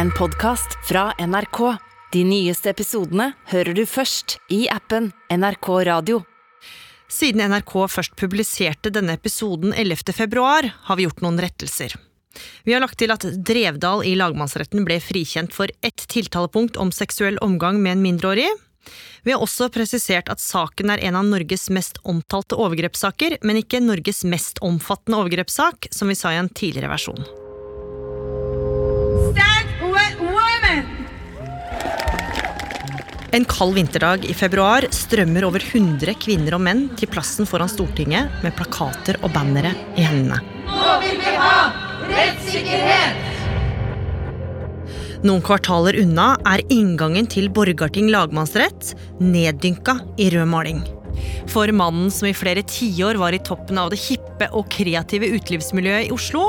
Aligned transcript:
en 0.00 0.10
podkast 0.10 0.88
fra 0.88 1.12
NRK. 1.18 1.76
De 2.12 2.22
nyeste 2.24 2.70
episodene 2.72 3.34
hører 3.50 3.76
du 3.76 3.82
først 3.84 4.38
i 4.48 4.62
appen 4.72 5.10
NRK 5.28 5.66
Radio. 5.84 6.22
Siden 7.10 7.42
NRK 7.52 7.74
først 7.92 8.14
publiserte 8.16 8.88
denne 8.94 9.18
episoden 9.18 9.74
11. 9.76 10.14
februar, 10.16 10.70
har 10.86 10.96
vi 10.96 11.04
gjort 11.04 11.20
noen 11.20 11.36
rettelser. 11.44 11.98
Vi 12.64 12.72
har 12.72 12.80
lagt 12.80 12.96
til 13.02 13.12
at 13.12 13.26
Drevdal 13.44 14.06
i 14.08 14.14
lagmannsretten 14.16 14.86
ble 14.88 14.96
frikjent 15.04 15.52
for 15.52 15.68
ett 15.84 16.06
tiltalepunkt 16.08 16.80
om 16.80 16.94
seksuell 16.96 17.36
omgang 17.44 17.82
med 17.82 17.98
en 17.98 18.06
mindreårig. 18.06 18.48
Vi 19.28 19.34
har 19.34 19.44
også 19.44 19.68
presisert 19.74 20.32
at 20.32 20.40
saken 20.40 20.94
er 20.94 21.04
en 21.10 21.20
av 21.20 21.28
Norges 21.28 21.68
mest 21.68 22.00
omtalte 22.08 22.56
overgrepssaker, 22.56 23.36
men 23.44 23.60
ikke 23.60 23.84
Norges 23.84 24.24
mest 24.24 24.64
omfattende 24.64 25.20
overgrepssak, 25.20 25.92
som 25.92 26.08
vi 26.08 26.16
sa 26.16 26.32
i 26.32 26.40
en 26.40 26.48
tidligere 26.48 26.88
versjon. 26.94 27.20
Stand 29.30 29.49
En 33.32 33.44
kald 33.46 33.76
vinterdag 33.78 34.24
i 34.26 34.34
februar 34.34 34.82
strømmer 34.90 35.44
over 35.46 35.62
100 35.62 36.16
kvinner 36.18 36.56
og 36.56 36.64
menn 36.66 36.88
til 36.98 37.06
plassen 37.12 37.46
foran 37.46 37.70
Stortinget 37.70 38.42
med 38.42 38.56
plakater 38.58 39.20
og 39.22 39.30
bannere 39.36 39.70
i 39.94 40.02
hendene. 40.02 40.40
Nå 40.66 40.96
vil 41.04 41.14
vi 41.20 41.34
ha 41.38 41.70
rettssikkerhet! 42.10 43.28
Noen 45.22 45.44
kvartaler 45.46 46.00
unna 46.00 46.32
er 46.48 46.64
inngangen 46.74 47.28
til 47.30 47.46
Borgarting 47.54 48.10
lagmannsrett 48.10 48.96
neddynka 49.22 50.00
i 50.18 50.30
rød 50.34 50.50
maling. 50.50 50.82
For 51.50 51.70
mannen 51.76 52.10
som 52.10 52.26
i 52.26 52.34
flere 52.34 52.64
tiår 52.66 53.18
var 53.20 53.36
i 53.36 53.42
toppen 53.46 53.78
av 53.78 53.92
det 53.92 54.00
hippe 54.08 54.48
og 54.56 54.66
kreative 54.74 55.28
utelivsmiljøet 55.36 56.08
i 56.08 56.14
Oslo, 56.14 56.48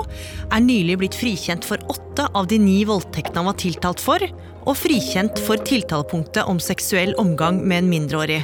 er 0.49 0.65
nylig 0.65 0.97
blitt 1.03 1.17
frikjent 1.19 1.67
for 1.67 1.83
åtte 1.93 2.25
av 2.33 2.49
de 2.49 2.57
ni 2.63 2.79
voldtektene 2.89 3.43
han 3.43 3.51
var 3.51 3.59
tiltalt 3.61 4.01
for, 4.01 4.23
og 4.65 4.77
frikjent 4.77 5.39
for 5.45 5.61
tiltalepunktet 5.65 6.47
om 6.49 6.59
seksuell 6.61 7.15
omgang 7.21 7.61
med 7.65 7.83
en 7.83 7.91
mindreårig. 7.91 8.41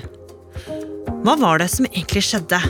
Hva 1.25 1.35
var 1.39 1.61
det 1.61 1.69
som 1.73 1.87
egentlig 1.89 2.23
skjedde? 2.27 2.61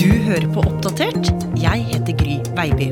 Du 0.00 0.08
hører 0.26 0.48
på 0.54 0.64
Oppdatert. 0.64 1.30
Jeg 1.60 1.86
heter 1.92 2.18
Gry 2.18 2.40
Veiby. 2.56 2.90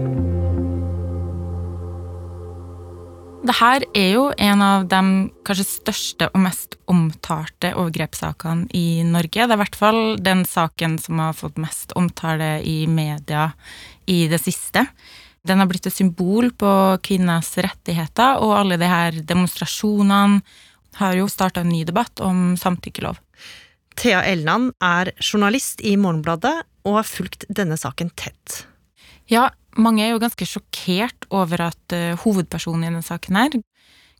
Det 3.44 3.52
her 3.58 3.84
er 3.92 4.10
jo 4.14 4.28
en 4.40 4.62
av 4.64 4.86
de 4.88 5.00
kanskje 5.44 5.66
største 5.68 6.30
og 6.32 6.40
mest 6.46 6.78
omtalte 6.88 7.74
overgrepssakene 7.76 8.70
i 8.72 9.02
Norge. 9.04 9.44
Det 9.44 9.44
er 9.44 9.58
i 9.58 9.60
hvert 9.60 9.76
fall 9.76 10.00
den 10.16 10.46
saken 10.48 10.96
som 11.02 11.20
har 11.20 11.36
fått 11.36 11.60
mest 11.60 11.92
omtale 11.98 12.62
i 12.64 12.86
media 12.88 13.50
i 14.08 14.24
det 14.32 14.40
siste. 14.40 14.86
Den 15.44 15.60
har 15.60 15.68
blitt 15.68 15.86
et 15.86 15.94
symbol 15.94 16.48
på 16.56 16.70
kvinners 17.04 17.52
rettigheter, 17.60 18.40
og 18.40 18.54
alle 18.56 18.78
de 18.80 18.88
her 18.88 19.18
demonstrasjonene 19.28 20.40
har 21.00 21.18
jo 21.18 21.28
starta 21.28 21.60
en 21.60 21.72
ny 21.72 21.82
debatt 21.84 22.22
om 22.24 22.54
samtykkelov. 22.60 23.18
Thea 23.98 24.22
Elland 24.26 24.72
er 24.82 25.12
journalist 25.20 25.82
i 25.84 25.96
Morgenbladet 26.00 26.54
og 26.86 26.96
har 26.98 27.08
fulgt 27.08 27.46
denne 27.52 27.76
saken 27.78 28.10
tett. 28.18 28.64
Ja, 29.30 29.50
mange 29.76 30.04
er 30.04 30.14
jo 30.14 30.22
ganske 30.22 30.46
sjokkert 30.48 31.28
over 31.34 31.68
at 31.70 31.94
uh, 31.94 32.14
hovedpersonen 32.24 32.84
i 32.84 32.90
denne 32.90 33.04
saken 33.04 33.38
her 33.38 33.60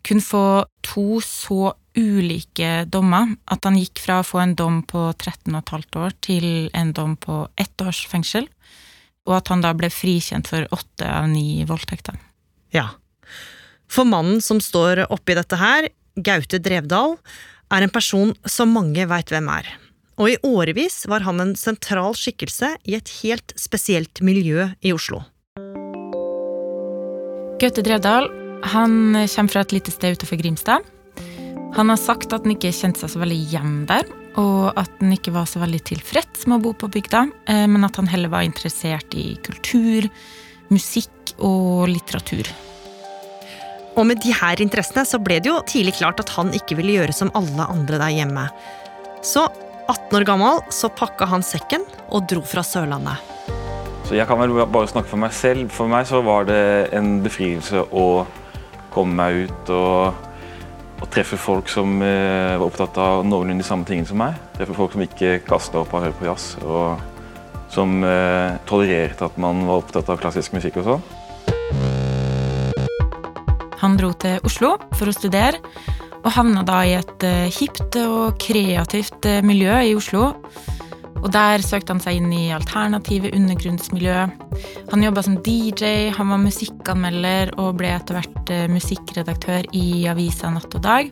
kunne 0.05 0.25
få 0.25 0.47
to 0.85 1.21
så 1.25 1.73
ulike 1.97 2.85
dommer 2.91 3.31
at 3.49 3.65
han 3.65 3.79
gikk 3.79 4.03
fra 4.03 4.19
å 4.21 4.27
få 4.27 4.43
en 4.43 4.57
dom 4.59 4.83
på 4.89 5.07
13,5 5.15 6.01
år 6.03 6.17
til 6.25 6.49
en 6.77 6.93
dom 6.97 7.15
på 7.17 7.45
ett 7.57 7.85
års 7.85 8.03
fengsel, 8.11 8.49
og 9.25 9.39
at 9.39 9.51
han 9.53 9.65
da 9.65 9.73
ble 9.77 9.91
frikjent 9.93 10.49
for 10.51 10.67
åtte 10.75 11.09
av 11.09 11.29
ni 11.31 11.65
voldtekter. 11.69 12.17
Ja. 12.75 12.91
For 13.91 14.09
mannen 14.09 14.43
som 14.45 14.61
står 14.61 15.07
oppi 15.13 15.37
dette 15.39 15.59
her, 15.61 15.89
Gaute 16.15 16.61
Drevdal, 16.63 17.17
er 17.75 17.85
en 17.85 17.93
person 17.93 18.35
som 18.47 18.75
mange 18.75 19.07
veit 19.11 19.33
hvem 19.33 19.49
er. 19.51 19.69
Og 20.21 20.31
i 20.31 20.39
årevis 20.47 21.05
var 21.11 21.25
han 21.27 21.43
en 21.43 21.55
sentral 21.59 22.15
skikkelse 22.15 22.77
i 22.87 22.95
et 22.99 23.11
helt 23.23 23.55
spesielt 23.59 24.23
miljø 24.23 24.69
i 24.85 24.95
Oslo. 24.95 25.25
Gaute 27.59 27.83
Drevdal 27.87 28.29
han 28.65 29.17
kommer 29.29 29.53
fra 29.53 29.65
et 29.65 29.75
lite 29.75 29.93
sted 29.93 30.17
utenfor 30.17 30.41
Grimstad. 30.41 30.94
Han 31.75 31.91
har 31.91 31.99
sagt 31.99 32.31
at 32.31 32.45
han 32.47 32.55
ikke 32.55 32.71
kjente 32.71 33.03
seg 33.03 33.11
så 33.11 33.21
veldig 33.25 33.39
hjem 33.51 33.73
der, 33.91 34.07
og 34.39 34.77
at 34.79 34.93
han 35.01 35.15
ikke 35.17 35.33
var 35.35 35.49
så 35.51 35.59
veldig 35.59 35.81
tilfreds 35.91 36.45
med 36.47 36.61
å 36.61 36.63
bo 36.69 36.73
på 36.79 36.91
bygda, 36.95 37.25
eh, 37.51 37.65
men 37.67 37.87
at 37.87 37.99
han 37.99 38.07
heller 38.11 38.31
var 38.31 38.47
interessert 38.47 39.17
i 39.19 39.33
kultur, 39.43 40.07
musikk 40.71 41.35
og 41.43 41.89
litteratur. 41.91 42.47
Og 43.99 44.07
med 44.07 44.23
de 44.23 44.31
her 44.35 44.63
interessene 44.63 45.03
så 45.07 45.19
ble 45.23 45.41
det 45.43 45.51
jo 45.51 45.59
tidlig 45.67 45.97
klart 45.99 46.23
at 46.23 46.31
han 46.37 46.53
ikke 46.55 46.79
ville 46.79 46.95
gjøre 46.95 47.15
som 47.15 47.33
alle 47.35 47.67
andre 47.67 47.99
der 48.03 48.15
hjemme. 48.21 48.47
Så 49.27 49.43
18 49.91 50.19
år 50.19 50.27
gammel 50.29 50.61
så 50.75 50.91
pakka 50.95 51.27
han 51.31 51.43
sekken 51.47 51.83
og 52.09 52.29
dro 52.31 52.43
fra 52.47 52.63
Sørlandet. 52.67 53.19
Så 54.07 54.15
jeg 54.15 54.29
kan 54.29 54.39
vel 54.39 54.55
bare 54.71 54.91
snakke 54.91 55.11
for 55.11 55.19
meg 55.19 55.35
selv. 55.35 55.71
For 55.75 55.91
meg 55.91 56.07
så 56.07 56.21
var 56.23 56.47
det 56.47 56.63
en 56.95 57.19
befrielse 57.25 57.83
å 57.91 58.07
komme 58.95 59.19
meg 59.19 59.49
ut 59.49 59.75
og, 59.75 60.27
og 61.03 61.11
treffe 61.13 61.39
folk 61.41 61.71
som 61.73 61.99
eh, 62.05 62.55
var 62.55 62.67
opptatt 62.67 62.99
av 63.01 63.25
noenlunde 63.27 63.65
de 63.65 63.67
samme 63.67 63.87
tingene 63.89 64.09
som 64.09 64.21
meg. 64.21 64.39
Treffe 64.57 64.77
folk 64.77 64.95
som 64.95 65.05
ikke 65.05 65.41
kasta 65.47 65.83
opp 65.83 65.93
av 65.95 66.01
å 66.01 66.05
høre 66.07 66.19
på 66.19 66.29
jazz, 66.29 66.55
og 66.63 67.73
som 67.75 67.99
eh, 68.07 68.55
tolererte 68.69 69.27
at 69.27 69.39
man 69.43 69.65
var 69.69 69.83
opptatt 69.83 70.11
av 70.13 70.21
klassisk 70.23 70.55
musikk 70.57 70.81
og 70.83 70.89
sånn. 70.93 71.05
Han 73.83 73.99
dro 74.01 74.15
til 74.17 74.39
Oslo 74.47 74.77
for 74.97 75.11
å 75.11 75.17
studere, 75.17 75.61
og 76.25 76.31
havna 76.33 76.63
da 76.65 76.79
i 76.89 76.95
et 76.97 77.25
uh, 77.29 77.51
hipt 77.53 77.99
og 78.01 78.39
kreativt 78.41 79.27
miljø 79.45 79.75
i 79.91 79.93
Oslo. 79.93 80.31
Og 81.25 81.33
der 81.33 81.63
søkte 81.65 81.95
han 81.95 82.03
seg 82.05 82.21
inn 82.21 82.29
i 82.37 82.53
alternative 82.53 83.33
undergrunnsmiljø. 83.33 84.27
Han 84.93 85.05
jobba 85.07 85.25
som 85.25 85.39
DJ, 85.41 86.13
han 86.13 86.31
var 86.35 86.43
musikkanmelder 86.43 87.55
og 87.57 87.79
ble 87.81 87.95
etter 87.97 88.21
hvert 88.21 88.53
uh, 88.53 88.67
musikkredaktør 88.73 89.69
i 89.73 90.05
avisa 90.11 90.53
Natt 90.53 90.77
og 90.77 90.85
Dag. 90.85 91.09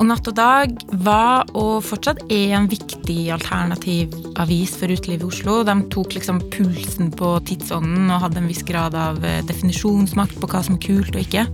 Og 0.00 0.06
Natt 0.08 0.30
og 0.30 0.36
Dag 0.38 0.72
var 1.04 1.50
og 1.52 1.82
fortsatt 1.84 2.22
er 2.32 2.54
en 2.56 2.70
viktig 2.72 3.18
alternativ 3.34 4.16
avis 4.40 4.72
for 4.80 4.88
utelivet 4.88 5.26
i 5.26 5.28
Oslo. 5.28 5.58
De 5.68 5.76
tok 5.92 6.16
liksom 6.16 6.40
pulsen 6.54 7.12
på 7.12 7.34
tidsånden 7.44 8.08
og 8.08 8.24
hadde 8.24 8.40
en 8.40 8.48
viss 8.48 8.64
grad 8.64 8.96
av 8.96 9.20
definisjonsmakt 9.44 10.40
på 10.40 10.48
hva 10.48 10.64
som 10.64 10.80
er 10.80 10.84
kult 10.86 11.12
og 11.12 11.20
ikke. 11.20 11.44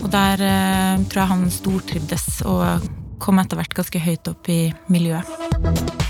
Og 0.00 0.08
der 0.08 0.40
eh, 0.40 1.02
tror 1.10 1.20
jeg 1.20 1.32
han 1.34 1.44
stortrivdes 1.52 2.28
og 2.48 2.88
kom 3.20 3.42
etter 3.42 3.60
hvert 3.60 3.76
ganske 3.76 4.00
høyt 4.00 4.32
opp 4.32 4.48
i 4.48 4.62
miljøet. 4.88 6.08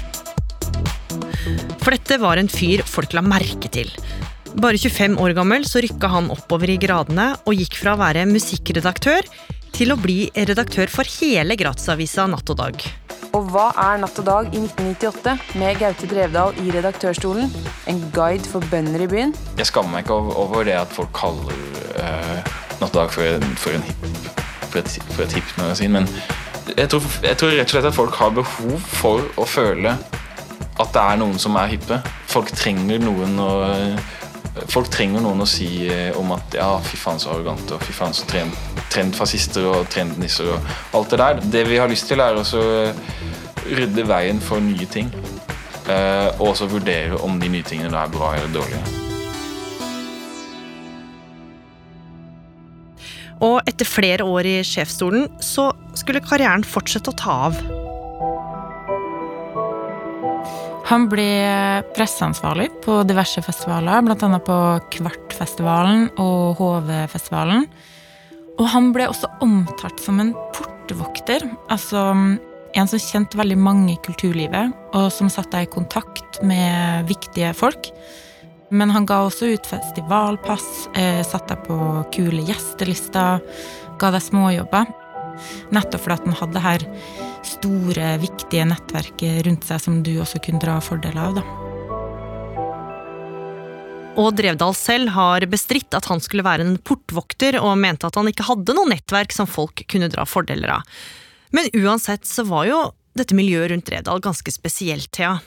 For 1.80 1.96
dette 1.96 2.18
var 2.20 2.40
en 2.40 2.50
fyr 2.50 2.82
folk 2.86 3.14
la 3.16 3.22
merke 3.24 3.70
til. 3.72 3.88
Bare 4.60 4.78
25 4.80 5.16
år 5.22 5.32
gammel 5.38 5.64
så 5.68 5.80
rykka 5.84 6.10
han 6.10 6.30
oppover 6.34 6.72
i 6.72 6.78
gradene 6.82 7.30
og 7.46 7.54
gikk 7.56 7.78
fra 7.80 7.94
å 7.94 8.00
være 8.00 8.26
musikkredaktør 8.28 9.26
til 9.72 9.94
å 9.94 9.98
bli 10.00 10.24
redaktør 10.34 10.90
for 10.90 11.06
hele 11.20 11.54
gratisavisa 11.56 12.26
Natt 12.28 12.50
og 12.50 12.58
Dag. 12.58 12.82
Og 13.30 13.46
hva 13.54 13.68
er 13.78 14.00
Natt 14.02 14.18
og 14.18 14.26
Dag 14.26 14.50
i 14.50 14.58
1998 14.64 15.56
med 15.60 15.78
Gaute 15.78 16.08
Drevdal 16.10 16.56
i 16.64 16.72
redaktørstolen? 16.74 17.52
En 17.88 18.00
guide 18.12 18.50
for 18.50 18.66
bønder 18.72 19.06
i 19.06 19.08
byen? 19.10 19.34
Jeg 19.60 19.70
skammer 19.70 19.94
meg 19.94 20.04
ikke 20.08 20.18
over- 20.18 20.66
det 20.66 20.74
at 20.74 20.90
folk 20.92 21.12
kaller 21.14 21.54
uh, 21.94 22.42
Natt 22.82 22.90
og 22.90 22.96
Dag 22.98 23.14
for, 23.14 23.46
for, 23.62 23.78
en 23.78 23.86
hip, 23.86 24.08
for, 24.66 24.82
et, 24.82 24.98
for 25.14 25.24
et 25.24 25.38
hipt 25.38 25.56
magasin, 25.62 25.94
men 25.94 26.10
jeg 26.76 26.90
tror, 26.90 27.06
jeg 27.22 27.38
tror 27.38 27.54
rett 27.54 27.70
og 27.70 27.76
slett 27.76 27.88
at 27.88 27.96
folk 27.96 28.18
har 28.18 28.34
behov 28.34 28.82
for 28.98 29.24
å 29.40 29.46
føle 29.48 29.94
at 30.80 30.94
det 30.94 31.02
er 31.02 31.20
noen 31.20 31.38
som 31.40 31.58
er 31.60 31.70
hippe. 31.74 32.00
Folk 32.30 32.52
trenger 32.56 33.02
noen 33.02 33.38
å 33.42 33.52
Folk 34.66 34.88
trenger 34.90 35.22
noen 35.22 35.44
å 35.44 35.46
si 35.48 35.86
eh, 35.86 36.10
om 36.18 36.32
at 36.34 36.56
ja, 36.58 36.72
fy 36.82 36.98
faen 36.98 37.20
så 37.22 37.30
arrogante, 37.30 37.76
og 37.76 37.84
fy 37.86 37.94
faen 37.94 38.12
så 38.12 38.26
trend, 38.28 38.56
trendfascister 38.90 39.68
og 39.70 39.86
trendnisser 39.94 40.50
og 40.50 40.72
alt 40.98 41.14
det 41.14 41.20
der. 41.22 41.42
Det 41.54 41.62
vi 41.68 41.78
har 41.78 41.88
lyst 41.88 42.10
til, 42.10 42.20
er 42.20 42.36
å 42.36 42.42
rydde 43.70 44.04
veien 44.10 44.42
for 44.42 44.60
nye 44.60 44.88
ting. 44.90 45.08
Eh, 45.86 46.28
og 46.40 46.50
også 46.52 46.68
vurdere 46.70 47.18
om 47.24 47.38
de 47.40 47.48
nye 47.50 47.66
tingene 47.66 47.96
er 47.96 48.10
bra 48.12 48.34
eller 48.36 48.50
dårlige. 48.54 48.82
Og 53.40 53.60
etter 53.64 53.88
flere 53.88 54.26
år 54.28 54.48
i 54.50 54.56
sjefsstolen 54.66 55.30
så 55.40 55.70
skulle 55.96 56.20
karrieren 56.24 56.66
fortsette 56.66 57.14
å 57.14 57.16
ta 57.16 57.36
av. 57.48 57.62
Han 60.90 61.04
ble 61.06 61.24
presseansvarlig 61.94 62.66
på 62.82 62.96
diverse 63.06 63.38
festivaler, 63.46 64.02
bl.a. 64.02 64.38
på 64.42 64.56
Kvartfestivalen 64.96 66.08
og 66.18 66.58
HV-festivalen. 66.58 67.68
Og 68.58 68.66
han 68.72 68.88
ble 68.96 69.06
også 69.06 69.30
omtalt 69.46 70.02
som 70.02 70.18
en 70.18 70.32
portvokter, 70.56 71.46
altså 71.70 72.02
en 72.10 72.90
som 72.90 73.02
kjente 73.02 73.38
veldig 73.38 73.58
mange 73.62 73.94
i 73.94 74.00
kulturlivet, 74.02 74.74
og 74.90 75.06
som 75.14 75.30
satte 75.30 75.60
deg 75.60 75.68
i 75.68 75.72
kontakt 75.78 76.42
med 76.42 77.06
viktige 77.06 77.54
folk. 77.54 77.92
Men 78.74 78.90
han 78.90 79.06
ga 79.06 79.22
også 79.28 79.54
ut 79.54 79.70
festivalpass, 79.70 80.68
satte 80.90 81.26
satt 81.30 81.54
deg 81.54 81.64
på 81.70 81.78
kule 82.18 82.42
gjestelister, 82.50 83.46
ga 84.02 84.10
deg 84.10 84.26
småjobber. 84.26 84.90
Nettopp 85.70 86.02
fordi 86.02 86.26
han 86.26 86.40
hadde 86.42 86.66
her 86.66 86.90
store, 87.46 88.12
viktige 88.22 88.66
nettverket 88.68 89.44
rundt 89.46 89.66
seg 89.68 89.82
som 89.82 90.00
du 90.04 90.12
også 90.20 90.40
kunne 90.44 90.62
dra 90.62 90.78
fordeler 90.84 91.20
av. 91.28 91.40
da. 91.40 91.44
Og 94.20 94.34
Drevdal 94.36 94.74
selv 94.76 95.12
har 95.14 95.46
bestridt 95.50 95.94
at 95.96 96.08
han 96.10 96.20
skulle 96.22 96.44
være 96.44 96.66
en 96.66 96.76
portvokter, 96.82 97.60
og 97.62 97.78
mente 97.80 98.08
at 98.08 98.18
han 98.18 98.28
ikke 98.28 98.48
hadde 98.48 98.74
noe 98.76 98.90
nettverk 98.90 99.32
som 99.32 99.48
folk 99.48 99.84
kunne 99.90 100.10
dra 100.12 100.26
fordeler 100.28 100.76
av. 100.80 101.00
Men 101.54 101.70
uansett 101.78 102.26
så 102.28 102.44
var 102.46 102.66
jo 102.68 102.80
dette 103.18 103.34
miljøet 103.34 103.72
rundt 103.72 103.88
Drevdal 103.88 104.22
ganske 104.22 104.52
spesielt, 104.54 105.10
Thea. 105.14 105.38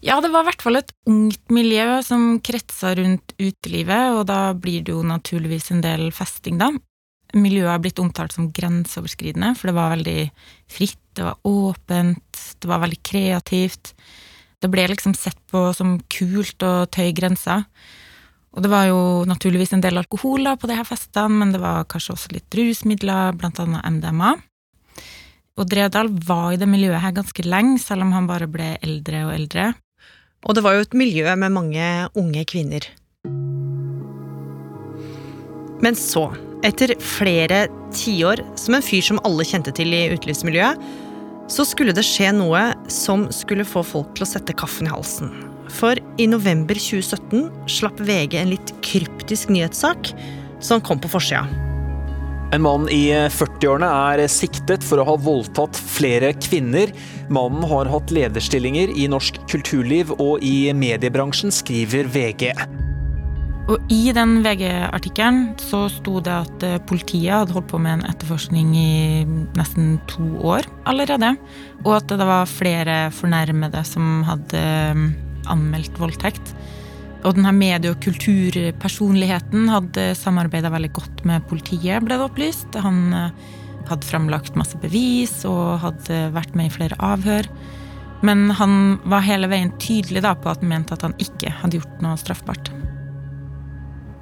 Ja, 0.00 0.16
det 0.24 0.30
var 0.32 0.44
i 0.44 0.48
hvert 0.48 0.62
fall 0.64 0.80
et 0.80 0.92
ungt 1.08 1.52
miljø 1.52 2.00
som 2.04 2.38
kretsa 2.40 2.94
rundt 2.96 3.34
utelivet, 3.36 4.16
og 4.16 4.24
da 4.30 4.54
blir 4.56 4.84
det 4.84 4.94
jo 4.94 5.02
naturligvis 5.04 5.70
en 5.74 5.82
del 5.84 6.08
festing, 6.16 6.56
da. 6.60 6.72
Miljøet 7.36 7.70
har 7.70 7.82
blitt 7.82 8.00
omtalt 8.02 8.34
som 8.34 8.50
grenseoverskridende, 8.54 9.52
for 9.58 9.70
det 9.70 9.76
var 9.76 9.94
veldig 9.94 10.18
fritt, 10.70 10.98
det 11.18 11.26
var 11.26 11.38
åpent, 11.46 12.42
det 12.62 12.70
var 12.70 12.82
veldig 12.82 13.00
kreativt. 13.06 13.94
Det 14.60 14.70
ble 14.70 14.88
liksom 14.90 15.14
sett 15.16 15.38
på 15.50 15.70
som 15.76 15.98
kult 16.12 16.62
å 16.66 16.86
tøye 16.90 17.14
grenser. 17.16 17.64
Og 18.50 18.64
det 18.64 18.70
var 18.72 18.88
jo 18.88 19.00
naturligvis 19.30 19.72
en 19.76 19.82
del 19.84 20.00
alkohol 20.00 20.48
da 20.48 20.56
på 20.58 20.68
de 20.70 20.76
her 20.78 20.86
festene, 20.88 21.38
men 21.42 21.54
det 21.54 21.62
var 21.62 21.86
kanskje 21.90 22.16
også 22.16 22.34
litt 22.34 22.58
rusmidler, 22.58 23.36
blant 23.38 23.60
annet 23.62 23.86
MDMA. 23.98 24.34
Og 25.60 25.68
Dredal 25.70 26.10
var 26.26 26.54
i 26.54 26.58
det 26.58 26.68
miljøet 26.70 27.02
her 27.02 27.14
ganske 27.14 27.44
lenge, 27.46 27.78
selv 27.82 28.06
om 28.06 28.14
han 28.16 28.28
bare 28.30 28.50
ble 28.50 28.74
eldre 28.82 29.26
og 29.28 29.34
eldre. 29.36 29.70
Og 30.48 30.56
det 30.56 30.64
var 30.64 30.76
jo 30.76 30.86
et 30.86 30.96
miljø 30.96 31.34
med 31.36 31.52
mange 31.52 31.86
unge 32.18 32.44
kvinner. 32.48 32.86
Men 35.80 35.96
så, 35.96 36.30
etter 36.66 36.94
flere 37.02 37.66
tiår 37.94 38.42
som 38.58 38.76
en 38.76 38.84
fyr 38.84 39.04
som 39.04 39.20
alle 39.26 39.46
kjente 39.46 39.72
til 39.76 39.94
i 39.94 40.08
utelivsmiljøet, 40.14 40.82
så 41.50 41.66
skulle 41.66 41.94
det 41.96 42.04
skje 42.06 42.30
noe 42.36 42.60
som 42.92 43.26
skulle 43.34 43.66
få 43.66 43.82
folk 43.86 44.12
til 44.14 44.26
å 44.26 44.30
sette 44.30 44.54
kaffen 44.54 44.86
i 44.86 44.92
halsen. 44.92 45.32
For 45.70 45.98
i 46.18 46.26
november 46.30 46.78
2017 46.78 47.48
slapp 47.70 47.98
VG 48.02 48.38
en 48.38 48.52
litt 48.54 48.72
kryptisk 48.86 49.50
nyhetssak 49.50 50.12
som 50.62 50.82
kom 50.84 51.02
på 51.02 51.10
forsida. 51.10 51.46
En 52.50 52.64
mann 52.64 52.88
i 52.90 53.12
40-årene 53.30 53.86
er 54.10 54.24
siktet 54.30 54.82
for 54.82 54.98
å 54.98 55.06
ha 55.06 55.14
voldtatt 55.22 55.78
flere 55.78 56.32
kvinner. 56.42 56.90
Mannen 57.30 57.62
har 57.70 57.90
hatt 57.92 58.10
lederstillinger 58.14 58.90
i 58.98 59.06
norsk 59.10 59.38
kulturliv 59.50 60.10
og 60.18 60.42
i 60.42 60.72
mediebransjen, 60.74 61.54
skriver 61.54 62.10
VG. 62.10 62.50
Og 63.70 63.92
i 63.92 64.10
den 64.14 64.40
VG-artikkelen 64.42 65.52
så 65.62 65.84
sto 65.92 66.18
det 66.24 66.32
at 66.34 66.64
eh, 66.66 66.80
politiet 66.90 67.30
hadde 67.30 67.54
holdt 67.54 67.68
på 67.70 67.78
med 67.82 68.00
en 68.00 68.08
etterforskning 68.08 68.72
i 68.74 69.22
nesten 69.58 69.92
to 70.10 70.26
år 70.42 70.66
allerede. 70.90 71.36
Og 71.84 72.00
at 72.00 72.10
det 72.10 72.26
var 72.26 72.50
flere 72.50 72.96
fornærmede 73.14 73.84
som 73.86 74.24
hadde 74.26 74.58
eh, 74.58 75.04
anmeldt 75.52 76.02
voldtekt. 76.02 76.54
Og 77.22 77.36
denne 77.36 77.52
medie- 77.54 77.92
og 77.92 78.02
kulturpersonligheten 78.02 79.70
hadde 79.70 80.10
samarbeida 80.18 80.72
veldig 80.72 80.92
godt 80.96 81.24
med 81.28 81.46
politiet, 81.46 82.02
ble 82.02 82.16
det 82.16 82.26
opplyst. 82.26 82.80
Han 82.82 83.02
eh, 83.14 83.50
hadde 83.86 84.08
framlagt 84.08 84.58
masse 84.58 84.82
bevis 84.82 85.44
og 85.46 85.78
hadde 85.84 86.24
vært 86.34 86.58
med 86.58 86.72
i 86.72 86.74
flere 86.80 86.98
avhør. 86.98 87.46
Men 88.26 88.48
han 88.58 88.98
var 89.06 89.22
hele 89.24 89.48
veien 89.52 89.70
tydelig 89.78 90.26
på 90.26 90.50
at 90.50 90.58
han 90.58 90.74
mente 90.74 90.98
at 90.98 91.06
han 91.06 91.14
ikke 91.22 91.54
hadde 91.62 91.78
gjort 91.78 92.02
noe 92.02 92.18
straffbart. 92.18 92.74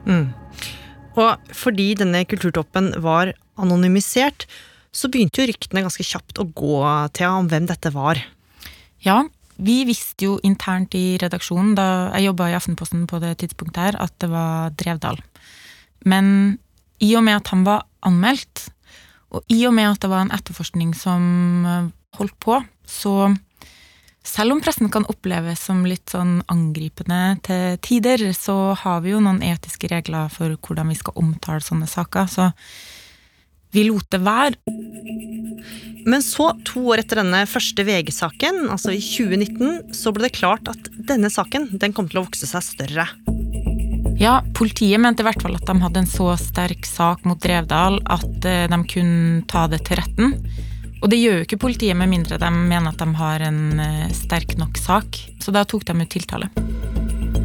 Mm. 0.08 0.32
Og 1.18 1.54
fordi 1.54 1.92
denne 1.98 2.24
kulturtoppen 2.28 2.92
var 3.04 3.32
anonymisert, 3.58 4.46
så 4.94 5.10
begynte 5.12 5.42
jo 5.42 5.48
ryktene 5.50 5.84
ganske 5.84 6.06
kjapt 6.06 6.40
å 6.40 6.46
gå, 6.56 6.78
til 7.16 7.40
om 7.40 7.50
hvem 7.50 7.66
dette 7.68 7.92
var. 7.94 8.20
Ja, 9.04 9.22
vi 9.58 9.82
visste 9.88 10.28
jo 10.28 10.38
internt 10.46 10.94
i 10.94 11.18
redaksjonen, 11.20 11.74
da 11.78 11.88
jeg 12.14 12.28
jobba 12.28 12.48
i 12.50 12.56
Aftenposten 12.58 13.04
på 13.10 13.20
det 13.22 13.34
tidspunktet 13.42 13.82
her, 13.82 14.00
at 14.00 14.14
det 14.22 14.30
var 14.32 14.72
Drevdal. 14.78 15.20
Men 16.08 16.58
i 17.02 17.12
og 17.18 17.24
med 17.26 17.40
at 17.40 17.52
han 17.52 17.64
var 17.66 17.84
anmeldt, 18.06 18.68
og 19.34 19.44
i 19.52 19.60
og 19.68 19.74
med 19.76 19.90
at 19.90 20.00
det 20.02 20.10
var 20.12 20.24
en 20.24 20.32
etterforskning 20.34 20.94
som 20.96 21.90
holdt 22.16 22.38
på, 22.40 22.62
så 22.88 23.34
selv 24.28 24.54
om 24.54 24.60
pressen 24.62 24.90
kan 24.92 25.06
oppleves 25.08 25.62
som 25.68 25.86
litt 25.88 26.12
sånn 26.12 26.38
angripende 26.52 27.38
til 27.46 27.78
tider, 27.84 28.28
så 28.36 28.74
har 28.76 29.02
vi 29.04 29.14
jo 29.14 29.22
noen 29.24 29.40
etiske 29.46 29.90
regler 29.90 30.30
for 30.32 30.58
hvordan 30.60 30.92
vi 30.92 30.98
skal 31.00 31.16
omtale 31.20 31.64
sånne 31.64 31.88
saker, 31.88 32.28
så 32.30 32.50
vi 33.74 33.84
lot 33.88 34.08
det 34.12 34.20
være. 34.24 34.56
Men 36.08 36.22
så, 36.24 36.52
to 36.64 36.86
år 36.92 37.02
etter 37.02 37.20
denne 37.20 37.42
første 37.50 37.84
VG-saken, 37.84 38.68
altså 38.72 38.94
i 38.94 39.00
2019, 39.02 39.92
så 39.96 40.12
ble 40.14 40.28
det 40.28 40.38
klart 40.38 40.70
at 40.72 40.88
denne 41.10 41.28
saken 41.32 41.68
den 41.76 41.96
kom 41.96 42.08
til 42.08 42.22
å 42.22 42.28
vokse 42.28 42.48
seg 42.48 42.64
større. 42.64 43.08
Ja, 44.18 44.40
politiet 44.56 44.98
mente 44.98 45.22
i 45.22 45.28
hvert 45.28 45.42
fall 45.44 45.54
at 45.54 45.68
de 45.68 45.76
hadde 45.78 46.00
en 46.02 46.10
så 46.10 46.32
sterk 46.40 46.88
sak 46.88 47.26
mot 47.28 47.38
Drevdal 47.38 48.00
at 48.10 48.48
eh, 48.48 48.64
de 48.66 48.78
kunne 48.90 49.44
ta 49.50 49.68
det 49.70 49.84
til 49.86 50.00
retten. 50.00 50.34
Og 50.98 51.10
det 51.12 51.20
gjør 51.20 51.40
jo 51.40 51.46
ikke 51.46 51.60
politiet 51.62 51.98
med 51.98 52.10
mindre 52.10 52.40
de 52.42 52.50
mener 52.50 52.90
at 52.90 52.98
de 52.98 53.08
har 53.20 53.44
en 53.46 53.82
eh, 53.82 54.08
sterk 54.16 54.56
nok 54.58 54.78
sak. 54.80 55.20
Så 55.38 55.54
da 55.54 55.62
tok 55.68 55.86
de 55.86 55.94
ut 55.94 56.10
tiltale. 56.10 56.50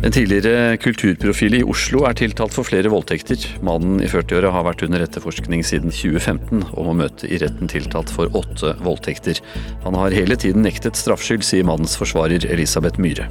En 0.04 0.12
tidligere 0.12 0.76
kulturprofil 0.84 1.54
i 1.56 1.64
Oslo 1.64 2.02
er 2.10 2.18
tiltalt 2.20 2.52
for 2.52 2.68
flere 2.68 2.90
voldtekter. 2.92 3.40
Mannen 3.64 4.02
i 4.04 4.10
40-åra 4.12 4.50
har 4.52 4.66
vært 4.68 4.84
under 4.84 5.06
etterforskning 5.06 5.64
siden 5.64 5.94
2015 5.96 6.66
og 6.74 6.90
må 6.90 6.98
møte 7.06 7.30
i 7.30 7.40
retten 7.40 7.72
tiltalt 7.72 8.12
for 8.12 8.28
åtte 8.36 8.74
voldtekter. 8.84 9.40
Han 9.86 9.96
har 9.96 10.18
hele 10.18 10.36
tiden 10.36 10.66
nektet 10.68 11.00
straffskyld, 11.00 11.46
sier 11.48 11.64
mannens 11.70 11.96
forsvarer 12.00 12.44
Elisabeth 12.52 13.00
Myhre. 13.00 13.30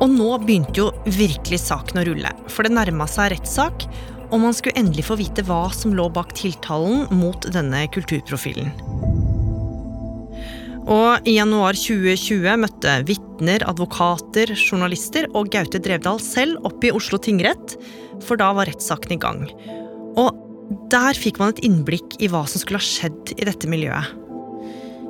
Og 0.00 0.08
nå 0.10 0.32
begynte 0.42 0.80
jo 0.80 0.88
virkelig 1.06 1.60
saken 1.68 2.00
å 2.00 2.06
rulle, 2.08 2.34
for 2.50 2.66
det 2.66 2.74
nærma 2.74 3.06
seg 3.10 3.34
rettssak, 3.36 3.84
og 4.30 4.38
man 4.42 4.54
skulle 4.56 4.78
endelig 4.78 5.06
få 5.08 5.18
vite 5.20 5.44
hva 5.46 5.66
som 5.74 5.94
lå 5.96 6.06
bak 6.14 6.34
tiltalen 6.38 7.06
mot 7.14 7.46
denne 7.52 7.84
kulturprofilen. 7.94 8.70
Og 10.90 11.28
I 11.28 11.36
januar 11.36 11.76
2020 11.78 12.56
møtte 12.64 12.94
vitner, 13.06 13.62
advokater, 13.68 14.54
journalister 14.56 15.28
og 15.36 15.50
Gaute 15.54 15.78
Drevdal 15.82 16.18
selv 16.22 16.62
opp 16.66 16.82
i 16.86 16.92
Oslo 16.94 17.20
tingrett, 17.22 17.76
for 18.26 18.40
da 18.40 18.50
var 18.56 18.70
rettssaken 18.70 19.14
i 19.14 19.20
gang. 19.20 19.44
Og 20.18 20.34
der 20.90 21.18
fikk 21.18 21.38
man 21.42 21.54
et 21.54 21.62
innblikk 21.66 22.18
i 22.18 22.30
hva 22.30 22.42
som 22.48 22.62
skulle 22.62 22.82
ha 22.82 22.86
skjedd 22.86 23.36
i 23.36 23.46
dette 23.46 23.70
miljøet. 23.70 24.19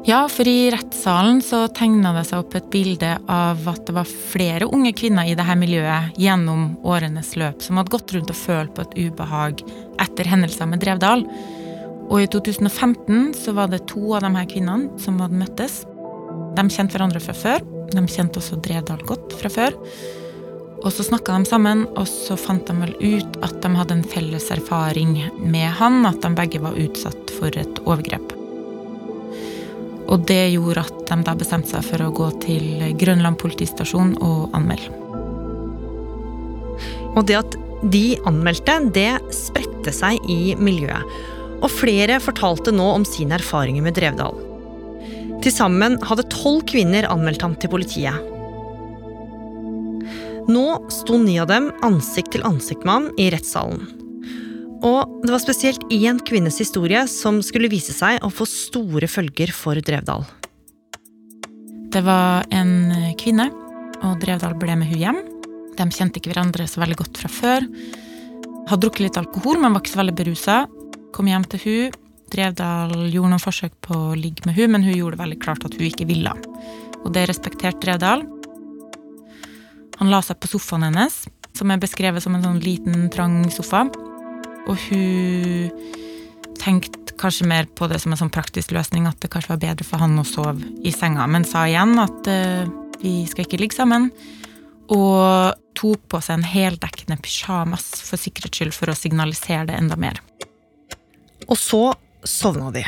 Ja, 0.04 0.28
for 0.32 0.48
i 0.48 0.70
rettssalen 0.72 1.42
så 1.44 1.66
tegna 1.76 2.14
det 2.16 2.22
seg 2.30 2.40
opp 2.40 2.54
et 2.56 2.70
bilde 2.72 3.10
av 3.28 3.66
at 3.68 3.82
det 3.84 3.92
var 3.92 4.08
flere 4.08 4.68
unge 4.72 4.94
kvinner 4.96 5.28
i 5.28 5.34
dette 5.36 5.56
miljøet 5.60 6.16
gjennom 6.20 6.70
årenes 6.88 7.34
løp 7.36 7.60
som 7.60 7.76
hadde 7.76 7.92
gått 7.92 8.14
rundt 8.16 8.32
og 8.32 8.38
følt 8.38 8.72
på 8.76 8.86
et 8.86 8.96
ubehag 8.96 9.60
etter 10.00 10.30
hendelser 10.32 10.70
med 10.72 10.80
Drevdal. 10.80 11.26
Og 12.08 12.16
i 12.24 12.30
2015 12.32 13.36
så 13.42 13.54
var 13.58 13.68
det 13.68 13.84
to 13.92 14.16
av 14.16 14.24
de 14.24 14.32
her 14.38 14.48
kvinnene 14.48 14.88
som 15.04 15.20
hadde 15.20 15.42
møttes. 15.42 15.82
De 16.56 16.64
kjente 16.72 16.96
hverandre 16.96 17.20
fra 17.20 17.36
før. 17.36 17.68
De 17.92 18.06
kjente 18.08 18.40
også 18.40 18.58
Drevdal 18.64 19.04
godt 19.04 19.36
fra 19.36 19.52
før. 19.52 19.76
Og 20.80 20.90
så 20.96 21.04
snakka 21.04 21.36
de 21.36 21.44
sammen, 21.44 21.84
og 21.92 22.08
så 22.08 22.40
fant 22.40 22.64
de 22.64 22.80
vel 22.80 22.96
ut 23.04 23.40
at 23.44 23.60
de 23.60 23.76
hadde 23.76 24.00
en 24.00 24.10
felles 24.16 24.48
erfaring 24.48 25.18
med 25.44 25.68
han, 25.76 26.06
at 26.08 26.24
de 26.24 26.32
begge 26.40 26.64
var 26.64 26.80
utsatt 26.88 27.36
for 27.36 27.52
et 27.52 27.84
overgrep. 27.84 28.39
Og 30.10 30.26
det 30.26 30.50
gjorde 30.52 30.84
at 30.88 31.02
de 31.06 31.18
da 31.26 31.34
bestemte 31.38 31.70
seg 31.70 31.86
for 31.86 32.02
å 32.02 32.12
gå 32.14 32.28
til 32.42 32.82
Grønland 32.98 33.38
politistasjon 33.40 34.16
og 34.18 34.50
anmelde. 34.56 34.90
Og 37.14 37.26
det 37.26 37.38
at 37.38 37.58
de 37.90 38.18
anmeldte, 38.28 38.76
det 38.94 39.12
spredte 39.34 39.92
seg 39.94 40.18
i 40.30 40.54
miljøet. 40.58 41.06
Og 41.60 41.70
flere 41.72 42.18
fortalte 42.22 42.72
nå 42.74 42.86
om 42.96 43.06
sine 43.08 43.36
erfaringer 43.38 43.84
med 43.84 43.96
Drevdal. 43.96 44.36
Til 45.40 45.54
sammen 45.54 45.96
hadde 46.04 46.28
tolv 46.32 46.66
kvinner 46.68 47.08
anmeldt 47.08 47.44
ham 47.44 47.56
til 47.60 47.72
politiet. 47.72 48.26
Nå 50.50 50.66
sto 50.92 51.16
ni 51.20 51.38
av 51.40 51.48
dem 51.52 51.70
ansikt 51.86 52.34
til 52.34 52.44
ansikt 52.48 52.84
med 52.84 52.94
ham 52.96 53.08
i 53.20 53.28
rettssalen. 53.32 53.86
Og 54.86 55.20
det 55.26 55.32
var 55.34 55.42
spesielt 55.42 55.82
én 55.92 56.20
kvinnes 56.24 56.56
historie 56.60 57.02
som 57.10 57.42
skulle 57.44 57.68
vise 57.68 57.92
seg 57.92 58.22
å 58.24 58.30
få 58.32 58.46
store 58.48 59.08
følger 59.10 59.52
for 59.52 59.76
Drevdal. 59.84 60.24
Det 61.90 62.00
var 62.06 62.46
en 62.54 62.92
kvinne, 63.20 63.50
og 64.00 64.20
Drevdal 64.22 64.54
ble 64.56 64.78
med 64.80 64.88
hun 64.88 65.02
hjem. 65.02 65.20
De 65.76 65.86
kjente 65.92 66.20
ikke 66.20 66.32
hverandre 66.32 66.68
så 66.70 66.80
veldig 66.80 66.96
godt 67.02 67.20
fra 67.20 67.28
før. 67.32 67.66
Hadde 68.70 68.80
drukket 68.86 69.04
litt 69.04 69.20
alkohol, 69.20 69.60
men 69.60 69.74
var 69.74 69.84
ikke 69.84 69.92
så 69.92 70.00
veldig 70.00 70.16
berusa. 70.16 70.58
Kom 71.12 71.28
hjem 71.28 71.44
til 71.50 71.64
hun. 71.66 71.98
Drevdal 72.30 72.94
gjorde 73.10 73.34
noen 73.34 73.42
forsøk 73.42 73.74
på 73.84 73.96
å 74.12 74.16
ligge 74.16 74.46
med 74.46 74.56
hun, 74.56 74.76
men 74.76 74.86
hun 74.86 74.96
gjorde 74.96 75.18
det 75.18 75.24
veldig 75.24 75.40
klart 75.42 75.66
at 75.66 75.76
hun 75.76 75.88
ikke 75.88 76.08
ville. 76.08 76.32
Og 77.02 77.10
det 77.12 77.26
respekterte 77.28 77.82
Drevdal. 77.84 78.24
Han 80.00 80.12
la 80.12 80.22
seg 80.24 80.40
på 80.40 80.48
sofaen 80.54 80.86
hennes, 80.88 81.26
som 81.52 81.68
er 81.68 81.82
beskrevet 81.82 82.24
som 82.24 82.38
en 82.38 82.46
sånn 82.46 82.62
liten, 82.64 83.10
trang 83.12 83.42
sofa. 83.52 83.90
Og 84.68 84.76
hun 84.88 85.70
tenkte 86.60 87.16
kanskje 87.20 87.48
mer 87.48 87.68
på 87.76 87.88
det 87.90 88.00
som 88.02 88.12
en 88.12 88.20
sånn 88.20 88.32
praktisk 88.32 88.74
løsning, 88.76 89.06
at 89.08 89.20
det 89.22 89.30
kanskje 89.32 89.54
var 89.54 89.62
bedre 89.64 89.86
for 89.86 90.02
han 90.02 90.18
å 90.20 90.26
sove 90.26 90.56
i 90.84 90.92
senga, 90.94 91.26
men 91.28 91.46
sa 91.48 91.66
igjen 91.68 91.96
at 92.00 92.30
uh, 92.30 92.68
vi 93.00 93.24
skal 93.28 93.46
ikke 93.46 93.60
ligge 93.60 93.76
sammen. 93.76 94.10
Og 94.90 95.56
tok 95.78 96.02
på 96.10 96.20
seg 96.24 96.40
en 96.40 96.48
heldekkende 96.50 97.20
pysjamas 97.22 97.86
for 98.04 98.20
sikkerhets 98.20 98.58
skyld, 98.58 98.74
for 98.76 98.92
å 98.92 98.98
signalisere 98.98 99.68
det 99.70 99.78
enda 99.78 99.96
mer. 100.00 100.20
Og 101.46 101.56
så 101.58 101.84
sovna 102.26 102.72
de. 102.74 102.84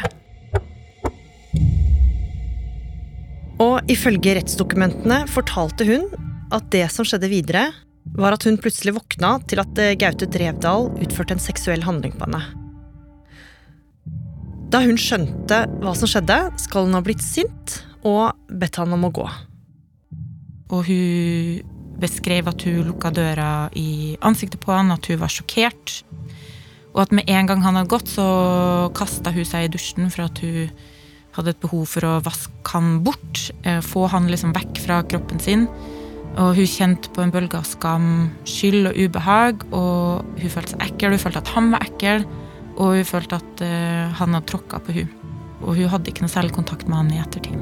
Og 3.63 3.93
ifølge 3.93 4.35
rettsdokumentene 4.39 5.23
fortalte 5.31 5.87
hun 5.87 6.09
at 6.53 6.67
det 6.75 6.85
som 6.93 7.07
skjedde 7.07 7.31
videre, 7.31 7.69
var 8.19 8.37
at 8.37 8.45
hun 8.47 8.59
plutselig 8.61 8.97
våkna 8.97 9.37
til 9.49 9.63
at 9.63 9.79
eh, 9.81 9.95
Gaute 9.99 10.29
Drevdal 10.31 10.91
utførte 11.03 11.37
en 11.37 11.43
seksuell 11.43 11.85
handling 11.87 12.15
på 12.19 12.27
henne. 12.27 12.43
Da 14.73 14.81
hun 14.85 14.99
skjønte 15.01 15.65
hva 15.83 15.93
som 15.97 16.09
skjedde, 16.09 16.39
skal 16.61 16.87
hun 16.89 16.97
ha 16.97 17.03
blitt 17.05 17.23
sint 17.25 17.83
og 18.09 18.33
bedt 18.49 18.79
han 18.81 18.95
om 18.97 19.07
å 19.07 19.13
gå. 19.15 19.27
Og 20.73 20.89
hun 20.89 21.69
beskrev 22.03 22.49
at 22.51 22.65
hun 22.67 22.87
lukka 22.89 23.13
døra 23.15 23.69
i 23.79 24.17
ansiktet 24.25 24.63
på 24.63 24.73
han, 24.75 24.91
at 24.95 25.07
hun 25.11 25.21
var 25.21 25.33
sjokkert. 25.33 26.01
Og 26.93 27.05
at 27.05 27.13
med 27.15 27.29
en 27.31 27.49
gang 27.49 27.63
han 27.65 27.79
hadde 27.79 27.93
gått, 27.93 28.11
så 28.11 28.25
kasta 28.97 29.33
hun 29.33 29.47
seg 29.49 29.69
i 29.69 29.73
dusjen 29.73 30.11
for 30.13 30.27
at 30.27 30.41
hun 30.43 30.73
hadde 31.37 31.55
et 31.55 31.63
behov 31.63 31.87
for 31.89 32.09
å 32.09 32.19
vaske 32.25 32.75
han 32.75 32.99
bort. 33.05 33.47
Eh, 33.65 33.81
få 33.85 34.09
han 34.13 34.29
liksom 34.33 34.57
vekk 34.57 34.81
fra 34.85 35.01
kroppen 35.09 35.41
sin. 35.41 35.69
Og 36.41 36.57
hun 36.57 36.69
kjente 36.69 37.11
på 37.13 37.21
en 37.21 37.33
bølge 37.33 37.59
av 37.59 37.67
skam, 37.69 38.07
skyld 38.49 38.89
og 38.89 38.97
ubehag. 38.97 39.67
Og 39.77 40.39
hun 40.41 40.53
følte 40.55 40.75
seg 40.75 40.87
ekkel, 40.87 41.17
hun 41.17 41.23
følte 41.23 41.43
at 41.43 41.53
han 41.53 41.73
var 41.75 41.85
ekkel, 41.85 42.25
og 42.79 42.97
hun 42.97 43.09
følte 43.09 43.41
at 43.41 43.65
uh, 43.67 44.15
han 44.21 44.39
hadde 44.39 44.49
tråkka 44.49 44.81
på 44.87 44.97
hun. 44.97 45.11
Og 45.63 45.77
hun 45.77 45.91
hadde 45.93 46.11
ikke 46.11 46.25
noe 46.25 46.33
særlig 46.33 46.57
kontakt 46.57 46.89
med 46.89 46.99
han 46.99 47.13
i 47.13 47.21
ettertid. 47.23 47.59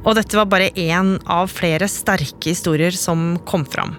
Og 0.00 0.14
dette 0.16 0.36
var 0.36 0.48
bare 0.48 0.70
én 0.80 1.16
av 1.28 1.50
flere 1.52 1.88
sterke 1.90 2.52
historier 2.52 2.94
som 2.96 3.34
kom 3.48 3.66
fram. 3.68 3.96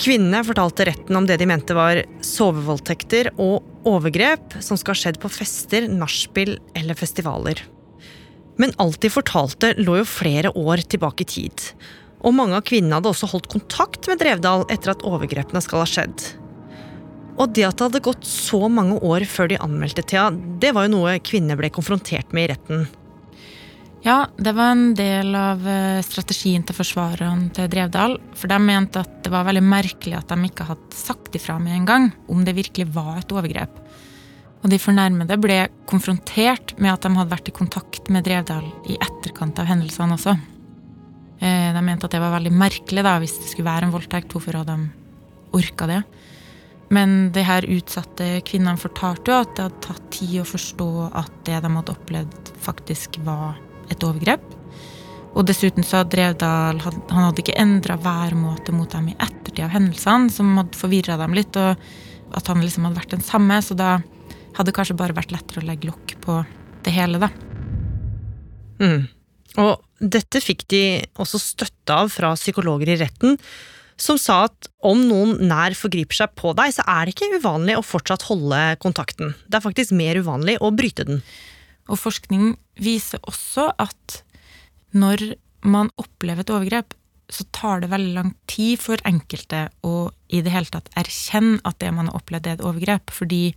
Kvinnene 0.00 0.40
fortalte 0.46 0.86
retten 0.88 1.18
om 1.18 1.26
det 1.28 1.36
de 1.40 1.48
mente 1.48 1.76
var 1.76 2.00
sovevoldtekter 2.24 3.34
og 3.36 3.88
overgrep 3.88 4.56
som 4.64 4.78
skal 4.80 4.96
ha 4.96 5.02
skjedd 5.02 5.20
på 5.20 5.30
fester, 5.32 5.88
nachspiel 5.90 6.56
eller 6.78 6.96
festivaler. 6.96 7.60
Men 8.62 8.74
alt 8.82 9.00
de 9.02 9.10
fortalte, 9.10 9.72
lå 9.82 9.98
jo 9.98 10.06
flere 10.06 10.52
år 10.54 10.84
tilbake 10.86 11.26
i 11.26 11.30
tid. 11.32 11.66
Og 12.22 12.36
mange 12.36 12.54
av 12.54 12.62
kvinnene 12.68 13.00
hadde 13.00 13.10
også 13.10 13.32
holdt 13.32 13.50
kontakt 13.50 14.06
med 14.06 14.22
Drevdal 14.22 14.68
etter 14.70 14.94
at 14.94 15.02
overgrepene 15.06 15.62
skal 15.64 15.82
ha 15.82 15.88
skjedd. 15.90 16.28
Og 17.40 17.50
det 17.56 17.64
at 17.66 17.78
det 17.80 17.88
hadde 17.88 18.04
gått 18.04 18.26
så 18.28 18.68
mange 18.70 19.00
år 19.02 19.24
før 19.26 19.50
de 19.50 19.58
anmeldte 19.64 20.04
Thea, 20.06 20.28
det 20.62 20.74
var 20.76 20.86
jo 20.86 20.94
noe 20.94 21.16
kvinnene 21.24 21.58
ble 21.58 21.72
konfrontert 21.74 22.30
med 22.36 22.46
i 22.46 22.52
retten. 22.52 22.84
Ja, 24.02 24.26
det 24.36 24.54
var 24.58 24.72
en 24.74 24.96
del 24.98 25.34
av 25.38 25.62
eh, 25.66 26.00
strategien 26.02 26.64
til 26.66 26.74
forsvarerne 26.74 27.52
til 27.54 27.68
Drevdal. 27.70 28.16
For 28.38 28.50
de 28.50 28.58
mente 28.62 29.02
at 29.02 29.20
det 29.22 29.30
var 29.30 29.46
veldig 29.46 29.62
merkelig 29.62 30.16
at 30.18 30.30
de 30.30 30.50
ikke 30.50 30.66
hadde 30.70 30.98
sagt 30.98 31.38
ifra 31.38 31.58
med 31.62 31.76
en 31.76 31.86
gang 31.88 32.08
om 32.30 32.42
det 32.46 32.56
virkelig 32.58 32.90
var 32.94 33.20
et 33.20 33.34
overgrep. 33.34 33.81
Og 34.62 34.70
de 34.70 34.78
fornærmede 34.78 35.38
ble 35.42 35.58
konfrontert 35.90 36.76
med 36.78 36.92
at 36.92 37.02
de 37.02 37.10
hadde 37.16 37.34
vært 37.34 37.50
i 37.50 37.54
kontakt 37.56 38.10
med 38.14 38.24
Drevdal 38.26 38.68
i 38.90 38.98
etterkant 39.00 39.58
av 39.58 39.66
hendelsene 39.70 40.14
også. 40.14 40.36
Eh, 41.42 41.70
de 41.74 41.82
mente 41.82 42.06
at 42.06 42.14
det 42.14 42.22
var 42.22 42.36
veldig 42.36 42.52
merkelig 42.54 43.02
da, 43.02 43.16
hvis 43.18 43.40
det 43.40 43.50
skulle 43.50 43.70
være 43.70 43.88
en 43.88 43.94
voldtekt. 43.94 44.30
Hvorfor 44.30 44.60
hadde 44.60 44.76
de 44.78 45.58
orka 45.58 45.88
det? 45.90 46.02
Men 46.92 47.32
de 47.34 47.42
her 47.46 47.66
utsatte 47.72 48.28
kvinnene 48.46 48.78
fortalte 48.78 49.32
jo 49.32 49.42
at 49.42 49.54
det 49.56 49.66
hadde 49.66 49.84
tatt 49.88 50.08
tid 50.14 50.38
å 50.42 50.48
forstå 50.48 50.88
at 51.10 51.36
det 51.48 51.58
de 51.64 51.70
hadde 51.72 51.94
opplevd, 51.96 52.52
faktisk 52.62 53.18
var 53.26 53.56
et 53.90 54.04
overgrep. 54.06 54.44
Og 55.32 55.46
dessuten 55.48 55.82
så 55.86 56.02
hadde 56.02 56.12
Drevdal 56.14 56.82
han 56.84 57.24
hadde 57.24 57.42
ikke 57.42 57.58
endra 57.58 57.96
væremåte 58.00 58.74
mot 58.76 58.92
dem 58.92 59.08
i 59.10 59.16
ettertid 59.16 59.64
av 59.64 59.74
hendelsene, 59.74 60.30
som 60.30 60.54
hadde 60.60 60.78
forvirra 60.78 61.16
dem 61.18 61.34
litt, 61.34 61.56
og 61.56 62.36
at 62.36 62.48
han 62.52 62.62
liksom 62.62 62.86
hadde 62.86 63.00
vært 63.00 63.16
den 63.16 63.24
samme. 63.24 63.58
Så 63.64 63.74
da 63.78 63.96
hadde 64.56 64.74
kanskje 64.76 64.98
bare 64.98 65.16
vært 65.16 65.32
lettere 65.34 65.62
å 65.62 65.66
legge 65.66 65.90
lokk 65.90 66.16
på 66.24 66.38
det 66.82 66.94
hele, 66.94 67.20
da. 67.22 67.30
Mm. 68.82 69.06
Og 69.62 69.82
dette 70.02 70.40
fikk 70.42 70.64
de 70.72 70.82
også 71.20 71.40
støtte 71.40 71.94
av 71.94 72.10
fra 72.12 72.32
psykologer 72.38 72.94
i 72.94 72.98
retten, 73.04 73.38
som 74.00 74.18
sa 74.18 74.46
at 74.48 74.68
om 74.82 75.04
noen 75.06 75.36
nær 75.46 75.76
forgriper 75.78 76.16
seg 76.22 76.32
på 76.38 76.54
deg, 76.58 76.72
så 76.74 76.84
er 76.88 77.06
det 77.06 77.14
ikke 77.14 77.38
uvanlig 77.38 77.76
å 77.78 77.84
fortsatt 77.86 78.24
holde 78.30 78.60
kontakten. 78.82 79.36
Det 79.46 79.58
er 79.58 79.64
faktisk 79.64 79.94
mer 79.94 80.18
uvanlig 80.18 80.56
å 80.64 80.72
bryte 80.74 81.06
den. 81.06 81.22
Og 81.90 82.00
forskning 82.00 82.56
viser 82.82 83.22
også 83.28 83.68
at 83.82 84.22
når 84.96 85.34
man 85.62 85.92
opplever 86.00 86.42
et 86.42 86.52
overgrep, 86.52 86.96
så 87.32 87.46
tar 87.54 87.80
det 87.80 87.92
veldig 87.92 88.12
lang 88.16 88.32
tid 88.50 88.80
for 88.82 89.00
enkelte 89.08 89.66
å 89.86 90.10
i 90.32 90.42
det 90.44 90.52
hele 90.52 90.68
tatt 90.72 90.90
erkjenne 90.98 91.62
at 91.68 91.78
det 91.80 91.92
man 91.94 92.10
har 92.10 92.18
opplevd, 92.18 92.48
er 92.48 92.58
et 92.58 92.66
overgrep. 92.66 93.12
Fordi 93.14 93.54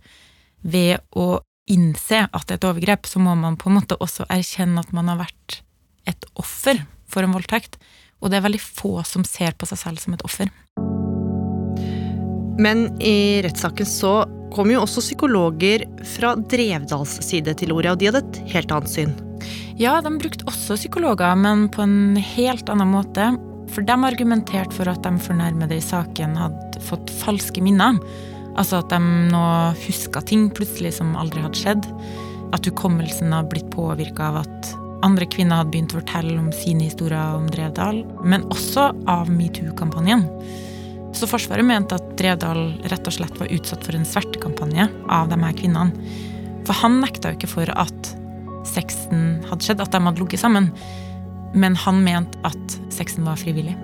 ved 0.66 1.02
å 1.16 1.40
innse 1.70 2.26
at 2.26 2.46
det 2.46 2.56
er 2.56 2.60
et 2.60 2.68
overgrep, 2.68 3.08
så 3.08 3.22
må 3.22 3.34
man 3.38 3.58
på 3.58 3.70
en 3.70 3.78
måte 3.80 3.98
også 4.02 4.28
erkjenne 4.30 4.82
at 4.82 4.92
man 4.94 5.10
har 5.10 5.22
vært 5.24 5.60
et 6.06 6.28
offer 6.38 6.84
for 7.10 7.26
en 7.26 7.34
voldtekt. 7.34 7.78
Og 8.22 8.30
det 8.30 8.38
er 8.38 8.46
veldig 8.46 8.62
få 8.62 9.00
som 9.06 9.26
ser 9.26 9.56
på 9.58 9.68
seg 9.68 9.82
selv 9.82 10.02
som 10.02 10.14
et 10.16 10.24
offer. 10.26 10.50
Men 12.56 12.86
i 13.04 13.42
rettssaken 13.44 13.88
så 13.88 14.12
kom 14.54 14.70
jo 14.72 14.80
også 14.80 15.02
psykologer 15.04 15.84
fra 16.16 16.32
Drevdals 16.48 17.18
side 17.26 17.52
til 17.60 17.74
ordet, 17.74 17.92
og 17.92 18.00
de 18.00 18.08
hadde 18.08 18.22
et 18.24 18.38
helt 18.54 18.72
annet 18.72 18.92
syn. 18.92 19.12
Ja, 19.76 19.98
de 20.00 20.14
brukte 20.16 20.46
også 20.48 20.78
psykologer, 20.78 21.36
men 21.36 21.66
på 21.68 21.84
en 21.84 22.16
helt 22.16 22.70
annen 22.72 22.94
måte. 22.94 23.34
For 23.74 23.84
de 23.84 23.96
argumenterte 24.08 24.72
for 24.72 24.88
at 24.88 25.02
de 25.04 25.12
fornærmede 25.20 25.76
i 25.76 25.84
saken 25.84 26.38
hadde 26.40 26.80
fått 26.86 27.12
falske 27.20 27.60
minner. 27.60 27.98
Altså 28.56 28.80
at 28.80 28.90
de 28.92 28.98
nå 29.32 29.44
huska 29.84 30.22
ting 30.24 30.48
plutselig 30.54 30.94
som 30.98 31.16
aldri 31.18 31.44
hadde 31.44 31.60
skjedd. 31.60 31.88
At 32.56 32.66
hukommelsen 32.68 33.34
har 33.34 33.48
blitt 33.50 33.68
påvirka 33.74 34.30
av 34.30 34.42
at 34.44 34.70
andre 35.04 35.26
kvinner 35.28 35.60
hadde 35.60 35.74
begynt 35.74 35.92
å 35.94 36.00
fortelle 36.00 36.38
om 36.40 36.52
sine 36.54 36.86
historier 36.88 37.36
om 37.36 37.48
Drevdal, 37.52 38.00
men 38.24 38.46
også 38.54 38.88
av 39.10 39.28
metoo-kampanjen. 39.30 40.24
Så 41.16 41.28
Forsvaret 41.28 41.64
mente 41.64 41.96
at 41.96 42.08
Drevdal 42.18 42.62
rett 42.90 43.08
og 43.08 43.14
slett 43.16 43.36
var 43.40 43.52
utsatt 43.52 43.84
for 43.86 43.96
en 43.96 44.08
svertekampanje 44.08 44.88
av 45.12 45.30
de 45.32 45.38
her 45.40 45.56
kvinnene. 45.56 46.14
For 46.66 46.76
han 46.82 47.00
nekta 47.00 47.32
jo 47.32 47.38
ikke 47.38 47.52
for 47.52 47.72
at 47.76 48.14
sexen 48.66 49.44
hadde 49.46 49.64
skjedd, 49.64 49.84
at 49.84 49.94
de 49.94 50.02
hadde 50.02 50.20
ligget 50.22 50.42
sammen. 50.42 50.72
Men 51.56 51.76
han 51.86 52.02
mente 52.04 52.40
at 52.48 52.78
sexen 52.92 53.24
var 53.28 53.38
frivillig. 53.40 53.76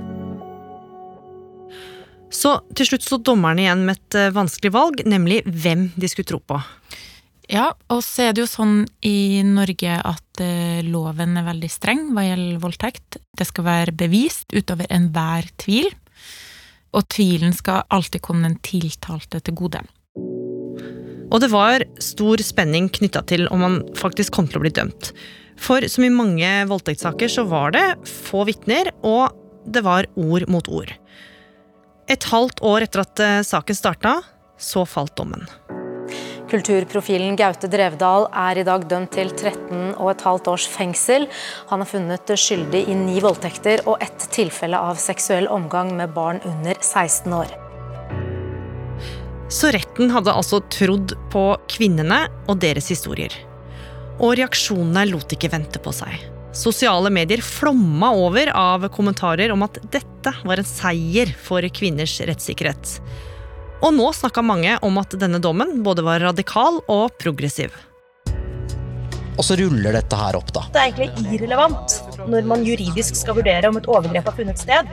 Så 2.33 2.57
til 2.77 2.89
slutt 2.89 3.05
så 3.05 3.19
dommerne 3.21 3.65
igjen 3.65 3.85
med 3.87 3.99
et 3.99 4.19
eh, 4.19 4.33
vanskelig 4.35 4.73
valg, 4.73 5.03
nemlig 5.09 5.43
hvem 5.45 5.91
de 6.01 6.09
skulle 6.11 6.31
tro 6.31 6.41
på. 6.41 6.59
Ja, 7.53 7.73
og 7.93 8.01
så 8.07 8.29
er 8.29 8.33
det 8.33 8.45
jo 8.45 8.49
sånn 8.49 8.77
i 9.05 9.43
Norge 9.45 9.99
at 9.99 10.41
eh, 10.41 10.81
loven 10.87 11.37
er 11.37 11.45
veldig 11.45 11.69
streng 11.71 12.07
hva 12.17 12.25
gjelder 12.25 12.63
voldtekt. 12.63 13.19
Det 13.37 13.47
skal 13.49 13.67
være 13.67 13.97
bevist 14.05 14.55
utover 14.57 14.89
enhver 14.89 15.51
tvil. 15.61 15.91
Og 16.97 17.05
tvilen 17.13 17.53
skal 17.57 17.85
alltid 17.93 18.25
komme 18.25 18.49
den 18.49 18.57
tiltalte 18.65 19.41
til 19.45 19.57
gode. 19.59 19.83
Og 21.33 21.39
det 21.41 21.49
var 21.53 21.85
stor 22.05 22.41
spenning 22.45 22.91
knytta 22.93 23.23
til 23.29 23.47
om 23.53 23.65
han 23.65 23.79
faktisk 23.97 24.37
kom 24.37 24.49
til 24.49 24.61
å 24.61 24.65
bli 24.67 24.73
dømt. 24.77 25.13
For 25.61 25.85
som 25.89 26.05
i 26.05 26.13
mange 26.13 26.49
voldtektssaker 26.69 27.33
så 27.33 27.45
var 27.49 27.73
det 27.77 27.85
få 28.09 28.45
vitner, 28.49 28.91
og 29.05 29.33
det 29.65 29.85
var 29.87 30.09
ord 30.21 30.49
mot 30.53 30.69
ord. 30.69 30.93
Et 32.13 32.25
halvt 32.29 32.61
år 32.67 32.85
etter 32.85 33.01
at 33.07 33.21
eh, 33.25 33.39
saken 33.47 33.77
starta, 33.79 34.19
så 34.61 34.85
falt 34.85 35.15
dommen. 35.17 35.47
Kulturprofilen 36.53 37.39
Gaute 37.41 37.71
Drevdal 37.73 38.27
er 38.37 38.59
i 38.61 38.65
dag 38.69 38.83
dømt 38.91 39.15
til 39.17 39.31
13 39.33 39.95
og 39.95 40.11
et 40.11 40.25
halvt 40.27 40.51
års 40.53 40.67
fengsel. 40.69 41.25
Han 41.71 41.81
er 41.81 41.89
funnet 41.89 42.35
skyldig 42.37 42.83
i 42.93 42.97
ni 42.99 43.23
voldtekter 43.25 43.87
og 43.89 44.05
ett 44.05 44.27
tilfelle 44.35 44.77
av 44.77 45.01
seksuell 45.01 45.49
omgang 45.49 45.95
med 45.97 46.13
barn 46.13 46.43
under 46.45 46.77
16 46.77 47.33
år. 47.39 47.57
Så 49.53 49.73
retten 49.73 50.13
hadde 50.13 50.37
altså 50.37 50.61
trodd 50.73 51.17
på 51.33 51.47
kvinnene 51.73 52.27
og 52.45 52.61
deres 52.61 52.93
historier. 52.93 53.33
Og 54.21 54.37
reaksjonene 54.37 55.09
lot 55.09 55.33
ikke 55.33 55.53
vente 55.53 55.81
på 55.81 55.97
seg. 55.97 56.32
Sosiale 56.53 57.11
medier 57.11 57.41
flomma 57.41 58.11
over 58.13 58.51
av 58.53 58.89
kommentarer 58.93 59.53
om 59.53 59.63
at 59.65 59.79
dette 59.93 60.33
var 60.45 60.61
en 60.61 60.69
seier 60.69 61.31
for 61.41 61.65
kvinners 61.73 62.19
rettssikkerhet. 62.29 62.99
Og 63.83 63.95
nå 63.97 64.11
snakka 64.13 64.45
mange 64.45 64.75
om 64.85 65.01
at 65.01 65.17
denne 65.19 65.41
dommen 65.43 65.81
både 65.83 66.05
var 66.05 66.21
radikal 66.21 66.83
og 66.93 67.17
progressiv. 67.19 67.73
og 69.33 69.47
så 69.49 69.57
ruller 69.57 69.97
dette 69.97 70.17
her 70.17 70.37
opp, 70.37 70.51
da. 70.53 70.67
Det 70.75 70.81
er 70.81 70.91
egentlig 70.93 71.39
irrelevant 71.39 71.95
når 72.29 72.45
man 72.47 72.67
juridisk 72.69 73.17
skal 73.17 73.39
vurdere 73.39 73.71
om 73.73 73.79
et 73.81 73.89
overgrep 73.89 74.29
har 74.29 74.37
funnet 74.37 74.61
sted, 74.61 74.91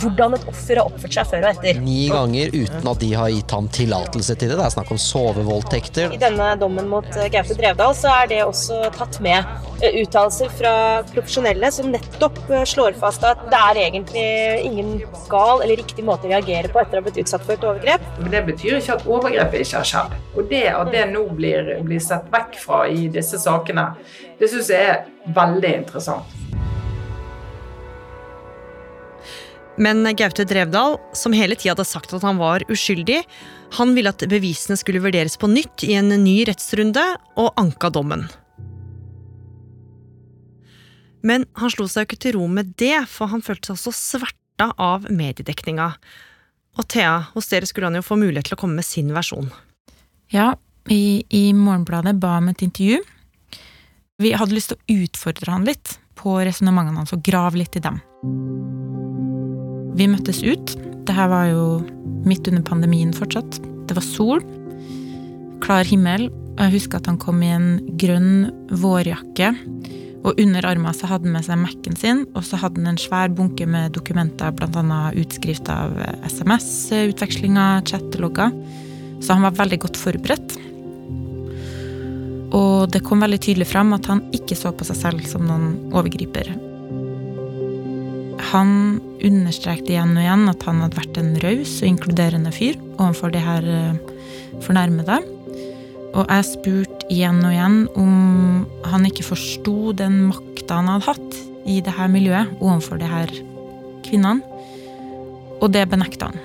hvordan 0.00 0.36
et 0.36 0.46
offer 0.50 0.80
har 0.80 0.88
oppført 0.88 1.16
seg 1.16 1.28
før 1.30 1.46
og 1.46 1.50
etter. 1.54 1.80
Ni 1.84 2.08
ganger 2.12 2.52
uten 2.54 2.90
at 2.92 3.00
de 3.02 3.10
har 3.16 3.32
gitt 3.32 3.54
ham 3.54 3.68
tillatelse 3.72 4.36
til 4.36 4.52
det. 4.52 4.58
Det 4.60 4.66
er 4.66 4.74
snakk 4.74 4.92
om 4.94 5.00
sovevoldtekter. 5.00 6.14
I 6.14 6.20
denne 6.20 6.52
dommen 6.60 6.88
mot 6.90 7.08
eh, 7.16 7.30
Gaute 7.32 7.56
Drevdal 7.58 7.96
så 7.98 8.12
er 8.22 8.30
det 8.32 8.40
også 8.44 8.80
tatt 8.96 9.20
med 9.24 9.38
eh, 9.80 10.00
uttalelser 10.02 10.52
fra 10.60 10.74
profesjonelle 11.12 11.72
som 11.74 11.90
nettopp 11.92 12.40
slår 12.68 12.98
fast 13.00 13.24
at 13.26 13.42
det 13.50 13.60
er 13.70 13.82
egentlig 13.86 14.26
ingen 14.66 14.96
gal 15.30 15.64
eller 15.64 15.80
riktig 15.80 16.04
måte 16.06 16.28
å 16.28 16.34
reagere 16.34 16.70
på 16.72 16.82
etter 16.82 16.98
å 16.98 17.02
ha 17.02 17.08
blitt 17.08 17.22
utsatt 17.24 17.46
for 17.46 17.56
et 17.56 17.66
overgrep. 17.66 18.04
Men 18.20 18.34
det 18.34 18.44
betyr 18.50 18.80
ikke 18.80 18.98
at 18.98 19.08
overgrepet 19.08 19.64
ikke 19.64 19.80
har 19.80 19.90
skjedd. 19.92 20.18
Og 20.36 20.50
det 20.50 20.66
at 20.74 20.92
det 20.94 21.06
nå 21.12 21.24
blir, 21.36 21.72
blir 21.86 22.02
sett 22.04 22.28
vekk 22.32 22.60
fra 22.60 22.84
i 22.90 23.08
disse 23.12 23.40
sakene. 23.40 23.90
Det 24.40 24.48
syns 24.50 24.70
jeg 24.72 24.92
er 24.94 25.34
veldig 25.36 25.74
interessant. 25.82 26.36
Men 29.78 30.04
Gaute 30.16 30.44
Drevdal, 30.44 30.98
som 31.16 31.34
hele 31.36 31.56
tida 31.56 31.74
hadde 31.74 31.86
sagt 31.88 32.12
at 32.16 32.24
han 32.26 32.40
var 32.40 32.64
uskyldig, 32.70 33.22
han 33.78 33.94
ville 33.94 34.10
at 34.10 34.24
bevisene 34.28 34.76
skulle 34.78 35.02
vurderes 35.02 35.38
på 35.40 35.50
nytt 35.50 35.84
i 35.86 35.94
en 35.98 36.10
ny 36.24 36.40
rettsrunde, 36.48 37.04
og 37.38 37.54
anka 37.60 37.92
dommen. 37.94 38.26
Men 41.22 41.46
han 41.60 41.72
slo 41.72 41.86
seg 41.88 42.04
jo 42.04 42.10
ikke 42.10 42.22
til 42.24 42.36
ro 42.38 42.48
med 42.50 42.74
det, 42.80 42.96
for 43.12 43.30
han 43.30 43.44
følte 43.44 43.70
seg 43.70 43.78
også 43.78 43.94
sverta 43.94 44.70
av 44.80 45.06
mediedekninga. 45.12 45.92
Og 46.80 46.88
Thea, 46.90 47.16
hos 47.34 47.50
dere 47.52 47.68
skulle 47.68 47.90
han 47.90 47.98
jo 47.98 48.06
få 48.06 48.18
mulighet 48.20 48.50
til 48.50 48.58
å 48.58 48.60
komme 48.62 48.80
med 48.80 48.88
sin 48.88 49.12
versjon. 49.14 49.50
Ja, 50.32 50.54
i, 50.88 51.22
i 51.28 51.50
Morgenbladet 51.54 52.16
ba 52.20 52.38
om 52.40 52.50
et 52.52 52.62
intervju 52.64 53.02
vi 54.20 54.34
hadde 54.36 54.52
lyst 54.52 54.74
til 54.74 54.76
å 54.76 54.98
utfordre 55.06 55.54
han 55.54 55.64
litt 55.64 55.96
på 56.20 56.36
resonnementene 56.44 57.00
hans 57.00 57.16
og 57.16 57.24
grave 57.24 57.62
litt 57.62 57.80
i 57.80 57.84
dem. 57.84 58.00
Vi 60.00 60.06
møttes 60.08 60.40
ut. 60.40 60.70
Det 61.04 61.12
her 61.12 61.28
var 61.28 61.50
jo 61.50 61.64
midt 62.24 62.46
under 62.48 62.64
pandemien 62.64 63.10
fortsatt. 63.12 63.58
Det 63.84 63.96
var 63.98 64.04
sol. 64.06 64.40
Klar 65.60 65.84
himmel. 65.84 66.30
Og 66.54 66.62
jeg 66.64 66.74
husker 66.78 67.00
at 67.00 67.08
han 67.10 67.18
kom 67.20 67.42
i 67.44 67.50
en 67.52 67.74
grønn 68.00 68.48
vårjakke. 68.80 69.50
Og 70.24 70.40
under 70.40 70.64
armen 70.68 70.96
så 70.96 71.08
hadde 71.10 71.28
han 71.28 71.36
med 71.36 71.44
seg 71.44 71.60
Mac-en 71.60 71.96
sin, 72.00 72.22
og 72.36 72.44
så 72.44 72.58
hadde 72.60 72.80
han 72.80 72.94
en 72.94 73.00
svær 73.00 73.28
bunke 73.32 73.64
med 73.68 73.92
dokumenter, 73.96 74.52
bl.a. 74.56 75.00
utskrift 75.20 75.68
av 75.72 75.92
SMS-utvekslinger, 76.28 77.84
chattelogger. 77.88 78.56
Så 79.20 79.36
han 79.36 79.44
var 79.44 79.56
veldig 79.60 79.80
godt 79.84 80.00
forberedt. 80.00 80.56
Og 82.56 82.88
det 82.92 83.04
kom 83.04 83.20
veldig 83.24 83.40
tydelig 83.44 83.68
fram 83.68 83.92
at 83.96 84.08
han 84.12 84.24
ikke 84.36 84.56
så 84.56 84.72
på 84.72 84.88
seg 84.88 85.00
selv 85.04 85.28
som 85.28 85.44
noen 85.48 85.92
overgriper. 85.92 86.69
Han 88.50 88.70
understrekte 89.22 89.92
igjen 89.92 90.16
og 90.16 90.24
igjen 90.24 90.48
at 90.50 90.64
han 90.66 90.80
hadde 90.82 90.98
vært 90.98 91.18
en 91.20 91.34
raus 91.44 91.76
og 91.80 91.90
inkluderende 91.90 92.52
fyr 92.54 92.78
overfor 92.96 93.34
de 93.34 93.42
her 93.44 93.66
eh, 93.70 94.16
fornærmede. 94.64 95.20
Og 96.10 96.24
jeg 96.24 96.48
spurte 96.48 97.06
igjen 97.12 97.38
og 97.44 97.54
igjen 97.54 97.78
om 98.00 98.64
han 98.90 99.06
ikke 99.06 99.28
forsto 99.28 99.92
den 99.98 100.24
makta 100.32 100.80
han 100.80 100.90
hadde 100.90 101.06
hatt 101.12 101.38
i 101.70 101.78
det 101.84 101.94
her 101.94 102.10
miljøet 102.10 102.56
overfor 102.58 102.98
de 102.98 103.10
her 103.10 103.30
kvinnene. 104.06 104.42
Og 105.60 105.70
det 105.74 105.86
benekta 105.92 106.32
han. 106.32 106.42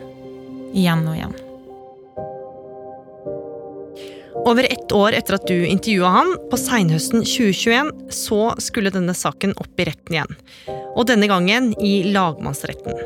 Igjen 0.76 1.08
og 1.08 1.18
igjen. 1.18 1.45
Over 4.46 4.68
ett 4.70 4.92
år 4.92 5.16
etter 5.18 5.40
at 5.40 5.48
du 5.50 5.66
intervjua 5.66 6.12
han, 6.14 6.28
på 6.52 6.58
seinhøsten 6.62 7.24
2021, 7.26 7.88
så 8.14 8.42
skulle 8.62 8.92
denne 8.94 9.16
saken 9.18 9.56
opp 9.58 9.82
i 9.82 9.88
retten 9.90 10.18
igjen. 10.20 10.36
Og 10.94 11.08
denne 11.10 11.26
gangen 11.32 11.72
i 11.82 11.96
lagmannsretten. 12.14 13.00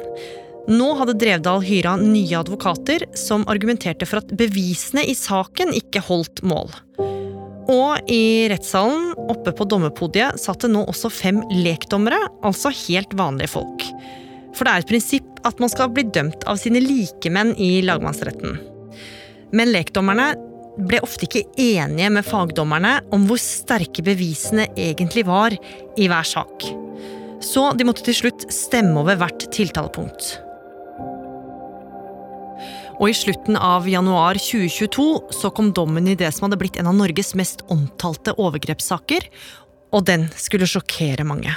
Nå 0.70 0.90
hadde 1.00 1.16
Drevdal 1.18 1.64
hyra 1.64 1.96
nye 2.02 2.42
advokater 2.42 3.06
som 3.18 3.48
argumenterte 3.50 4.06
for 4.10 4.20
at 4.20 4.34
bevisene 4.38 5.06
i 5.08 5.16
saken 5.16 5.72
ikke 5.80 6.04
holdt 6.10 6.44
mål. 6.44 6.76
Og 7.70 8.12
i 8.12 8.50
rettssalen 8.52 9.14
oppe 9.32 9.54
på 9.56 9.70
dommerpodiet 9.70 10.42
satt 10.42 10.66
det 10.66 10.74
nå 10.74 10.84
også 10.92 11.12
fem 11.14 11.40
lekdommere, 11.54 12.20
altså 12.44 12.74
helt 12.84 13.16
vanlige 13.16 13.54
folk. 13.56 13.88
For 14.58 14.68
det 14.68 14.76
er 14.76 14.84
et 14.84 14.92
prinsipp 14.92 15.40
at 15.48 15.64
man 15.64 15.72
skal 15.72 15.94
bli 15.96 16.04
dømt 16.04 16.44
av 16.52 16.60
sine 16.60 16.84
likemenn 16.84 17.56
i 17.56 17.78
lagmannsretten. 17.88 18.60
Men 19.56 19.72
lekdommerne 19.72 20.34
ble 20.80 21.02
ofte 21.04 21.28
ikke 21.28 21.46
enige 21.60 22.10
med 22.14 22.28
fagdommerne 22.28 23.00
om 23.16 23.26
hvor 23.28 23.40
sterke 23.42 24.04
bevisene 24.06 24.70
egentlig 24.80 25.26
var 25.28 25.56
i 25.56 26.08
hver 26.10 26.28
sak. 26.28 26.68
Så 27.44 27.70
de 27.76 27.88
måtte 27.88 28.04
til 28.08 28.18
slutt 28.18 28.46
stemme 28.54 29.00
over 29.00 29.20
hvert 29.20 29.48
tiltalepunkt. 29.56 30.38
Og 33.00 33.08
i 33.08 33.16
slutten 33.16 33.56
av 33.56 33.88
januar 33.88 34.36
2022 34.42 35.08
så 35.40 35.52
kom 35.56 35.72
dommen 35.76 36.10
i 36.12 36.18
det 36.20 36.34
som 36.36 36.48
hadde 36.48 36.60
blitt 36.60 36.80
en 36.82 36.90
av 36.92 36.98
Norges 36.98 37.32
mest 37.40 37.64
omtalte 37.72 38.36
overgrepssaker, 38.36 39.30
og 39.96 40.04
den 40.10 40.28
skulle 40.36 40.68
sjokkere 40.70 41.24
mange. 41.28 41.56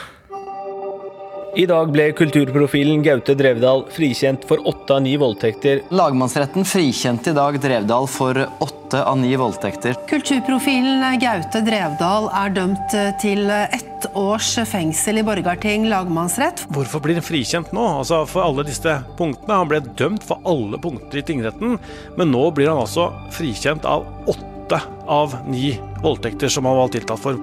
I 1.53 1.67
dag 1.69 1.91
ble 1.93 2.07
kulturprofilen 2.17 3.03
Gaute 3.05 3.35
Drevdal 3.37 3.83
frikjent 3.93 4.47
for 4.49 4.63
åtte 4.71 4.95
av 4.95 5.03
ni 5.05 5.11
voldtekter. 5.21 5.83
Lagmannsretten 5.93 6.65
frikjente 6.65 7.29
i 7.29 7.37
dag 7.37 7.59
Drevdal 7.61 8.07
for 8.09 8.39
åtte 8.65 9.03
av 9.05 9.19
ni 9.21 9.35
voldtekter. 9.37 9.99
Kulturprofilen 10.09 11.19
Gaute 11.21 11.61
Drevdal 11.67 12.31
er 12.39 12.55
dømt 12.57 12.95
til 13.21 13.53
ett 13.53 14.07
års 14.17 14.55
fengsel 14.71 15.21
i 15.21 15.25
Borgarting 15.27 15.85
lagmannsrett. 15.93 16.63
Hvorfor 16.73 17.03
blir 17.05 17.21
han 17.21 17.27
frikjent 17.27 17.75
nå? 17.77 17.85
Altså 17.99 18.23
for 18.31 18.47
alle 18.47 18.65
disse 18.65 18.95
punktene. 19.19 19.59
Han 19.61 19.69
ble 19.69 19.83
dømt 20.01 20.25
for 20.25 20.41
alle 20.49 20.81
punkter 20.81 21.21
i 21.21 21.25
tingretten, 21.29 21.77
men 22.17 22.33
nå 22.33 22.47
blir 22.57 22.71
han 22.73 22.81
altså 22.81 23.11
frikjent 23.37 23.85
av 23.85 24.07
åtte 24.25 24.79
av 25.05 25.37
ni 25.53 25.75
voldtekter 26.01 26.49
som 26.49 26.65
han 26.71 26.81
var 26.81 26.95
tiltalt 26.97 27.25
for. 27.27 27.37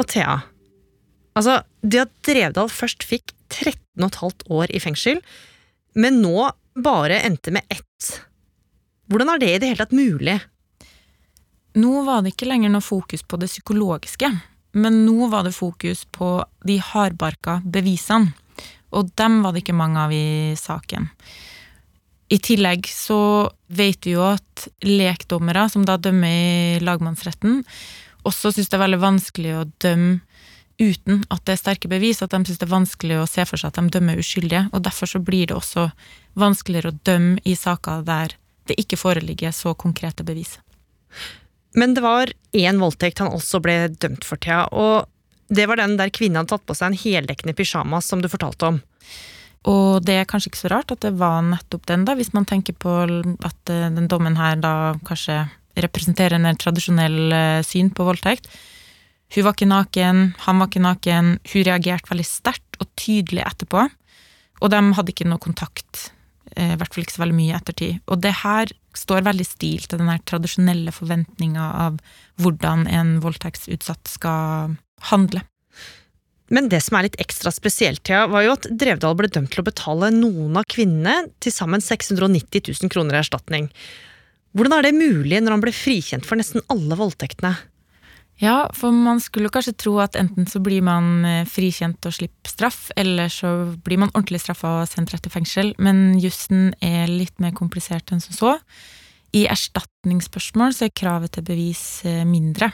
Og 0.00 0.08
Thea, 0.08 0.38
Altså, 1.40 1.62
det 1.80 2.02
at 2.02 2.10
Drevdal 2.28 2.68
først 2.68 3.04
fikk 3.08 3.32
13,5 3.48 4.44
år 4.52 4.72
i 4.76 4.80
fengsel, 4.82 5.22
men 5.96 6.20
nå 6.20 6.50
bare 6.76 7.22
endte 7.24 7.54
med 7.54 7.64
ett. 7.72 8.10
Hvordan 9.10 9.32
er 9.32 9.40
det 9.40 9.54
i 9.54 9.60
det 9.62 9.70
hele 9.70 9.80
tatt 9.80 9.96
mulig? 9.96 10.36
Nå 11.80 12.02
var 12.04 12.20
det 12.20 12.34
ikke 12.34 12.50
lenger 12.50 12.72
noe 12.74 12.84
fokus 12.84 13.24
på 13.24 13.40
det 13.40 13.48
psykologiske, 13.48 14.28
men 14.76 15.00
nå 15.06 15.30
var 15.32 15.46
det 15.46 15.56
fokus 15.56 16.04
på 16.12 16.36
de 16.66 16.76
hardbarka 16.82 17.60
bevisene, 17.64 18.34
og 18.92 19.08
dem 19.16 19.40
var 19.40 19.54
det 19.54 19.64
ikke 19.64 19.78
mange 19.80 20.02
av 20.02 20.12
i 20.12 20.52
saken. 20.60 21.08
I 22.30 22.38
tillegg 22.42 22.86
så 22.90 23.48
vet 23.74 24.06
vi 24.06 24.12
jo 24.12 24.26
at 24.28 24.68
lekdommere, 24.84 25.70
som 25.72 25.86
da 25.86 25.96
dømmer 25.98 26.76
i 26.76 26.82
lagmannsretten, 26.84 27.62
også 28.28 28.52
syns 28.52 28.68
det 28.68 28.76
er 28.76 28.84
veldig 28.84 29.00
vanskelig 29.02 29.54
å 29.56 29.68
dømme 29.80 30.20
uten 30.80 31.22
at 31.30 31.44
det 31.44 31.54
er 31.54 31.60
sterke 31.60 31.90
bevis, 31.92 32.22
at 32.24 32.32
de 32.32 32.40
syns 32.42 32.60
det 32.60 32.66
er 32.66 32.72
vanskelig 32.72 33.20
å 33.20 33.28
se 33.28 33.44
for 33.48 33.60
seg 33.60 33.70
at 33.70 33.78
de 33.78 33.94
dømmer 33.98 34.20
uskyldige. 34.20 34.66
og 34.72 34.84
Derfor 34.86 35.10
så 35.12 35.20
blir 35.22 35.50
det 35.50 35.56
også 35.56 35.90
vanskeligere 36.40 36.92
å 36.92 37.00
dømme 37.06 37.44
i 37.44 37.54
saker 37.58 38.04
der 38.08 38.36
det 38.70 38.78
ikke 38.80 38.98
foreligger 39.00 39.54
så 39.54 39.74
konkrete 39.74 40.24
bevis. 40.26 40.58
Men 41.76 41.94
det 41.94 42.02
var 42.02 42.32
én 42.56 42.80
voldtekt 42.82 43.22
han 43.22 43.32
også 43.34 43.60
ble 43.62 43.76
dømt 44.02 44.26
for, 44.26 44.40
Thea. 44.40 44.64
Og 44.72 45.06
det 45.50 45.66
var 45.70 45.80
den 45.80 45.96
der 45.98 46.12
kvinnen 46.14 46.40
hadde 46.40 46.54
tatt 46.54 46.66
på 46.66 46.76
seg 46.78 46.90
en 46.90 47.02
heldekkende 47.02 47.54
pysjamas 47.58 48.10
som 48.10 48.22
du 48.22 48.30
fortalte 48.30 48.72
om. 48.72 48.80
Og 49.70 50.00
det 50.06 50.16
er 50.16 50.28
kanskje 50.28 50.50
ikke 50.50 50.62
så 50.62 50.72
rart 50.72 50.92
at 50.94 51.02
det 51.04 51.12
var 51.20 51.42
nettopp 51.44 51.84
den, 51.90 52.06
da, 52.08 52.14
hvis 52.16 52.32
man 52.32 52.46
tenker 52.48 52.76
på 52.80 52.94
at 53.44 53.72
eh, 53.72 53.88
den 53.92 54.08
dommen 54.08 54.38
her 54.40 54.56
da 54.56 54.94
kanskje 55.06 55.42
representerer 55.80 56.38
en 56.38 56.58
tradisjonell 56.58 57.34
eh, 57.36 57.62
syn 57.66 57.90
på 57.92 58.06
voldtekt. 58.08 58.48
Hun 59.30 59.46
var 59.46 59.54
ikke 59.54 59.70
naken, 59.70 60.22
han 60.46 60.58
var 60.60 60.70
ikke 60.70 60.82
naken. 60.82 61.34
Hun 61.52 61.66
reagerte 61.68 62.10
veldig 62.10 62.26
sterkt 62.26 62.80
og 62.82 62.88
tydelig 62.98 63.44
etterpå. 63.46 63.86
Og 64.60 64.72
de 64.72 64.80
hadde 64.96 65.14
ikke 65.14 65.28
noe 65.30 65.40
kontakt, 65.42 66.10
eh, 66.56 66.74
i 66.74 66.78
hvert 66.80 66.92
fall 66.92 67.04
ikke 67.04 67.16
så 67.16 67.22
veldig 67.22 67.38
mye 67.38 67.52
i 67.52 67.58
ettertid. 67.58 68.00
Og 68.10 68.20
det 68.24 68.34
her 68.42 68.72
står 68.98 69.22
veldig 69.28 69.46
stil 69.46 69.86
til 69.86 70.02
den 70.02 70.10
tradisjonelle 70.26 70.92
forventninga 70.92 71.68
av 71.86 72.00
hvordan 72.42 72.88
en 72.90 73.14
voldtektsutsatt 73.22 74.10
skal 74.10 74.76
handle. 75.12 75.44
Men 76.50 76.66
det 76.66 76.82
som 76.82 76.98
er 76.98 77.06
litt 77.06 77.20
ekstra 77.22 77.52
spesielt, 77.54 78.02
Thea, 78.02 78.26
var 78.26 78.42
jo 78.42 78.56
at 78.56 78.66
Drevdal 78.66 79.14
ble 79.14 79.30
dømt 79.30 79.52
til 79.54 79.62
å 79.62 79.68
betale 79.68 80.10
noen 80.10 80.58
av 80.58 80.66
kvinnene 80.66 81.30
til 81.38 81.54
sammen 81.54 81.78
690 81.78 82.66
000 82.66 82.90
kroner 82.90 83.14
i 83.14 83.20
erstatning. 83.22 83.70
Hvordan 84.58 84.74
er 84.80 84.88
det 84.88 84.98
mulig 84.98 85.38
når 85.38 85.54
han 85.54 85.62
ble 85.62 85.74
frikjent 85.74 86.26
for 86.26 86.40
nesten 86.40 86.64
alle 86.74 86.98
voldtektene? 86.98 87.54
Ja, 88.40 88.70
for 88.72 88.92
man 88.96 89.20
skulle 89.20 89.50
kanskje 89.52 89.76
tro 89.76 89.98
at 90.00 90.16
enten 90.16 90.46
så 90.48 90.62
blir 90.64 90.80
man 90.84 91.26
eh, 91.28 91.42
frikjent 91.48 92.06
og 92.08 92.14
slipper 92.16 92.48
straff, 92.48 92.86
eller 92.96 93.28
så 93.28 93.50
blir 93.84 94.00
man 94.00 94.12
ordentlig 94.14 94.40
straffa 94.40 94.78
og 94.80 94.88
sendt 94.88 95.12
rett 95.12 95.26
til 95.26 95.34
fengsel, 95.34 95.74
men 95.76 96.16
jussen 96.22 96.70
er 96.80 97.10
litt 97.10 97.36
mer 97.42 97.52
komplisert 97.56 98.08
enn 98.14 98.24
som 98.24 98.36
så. 98.38 98.54
I 99.36 99.44
erstatningsspørsmål 99.52 100.72
så 100.72 100.88
er 100.88 100.96
kravet 100.96 101.36
til 101.36 101.44
bevis 101.46 101.84
eh, 102.08 102.24
mindre 102.24 102.72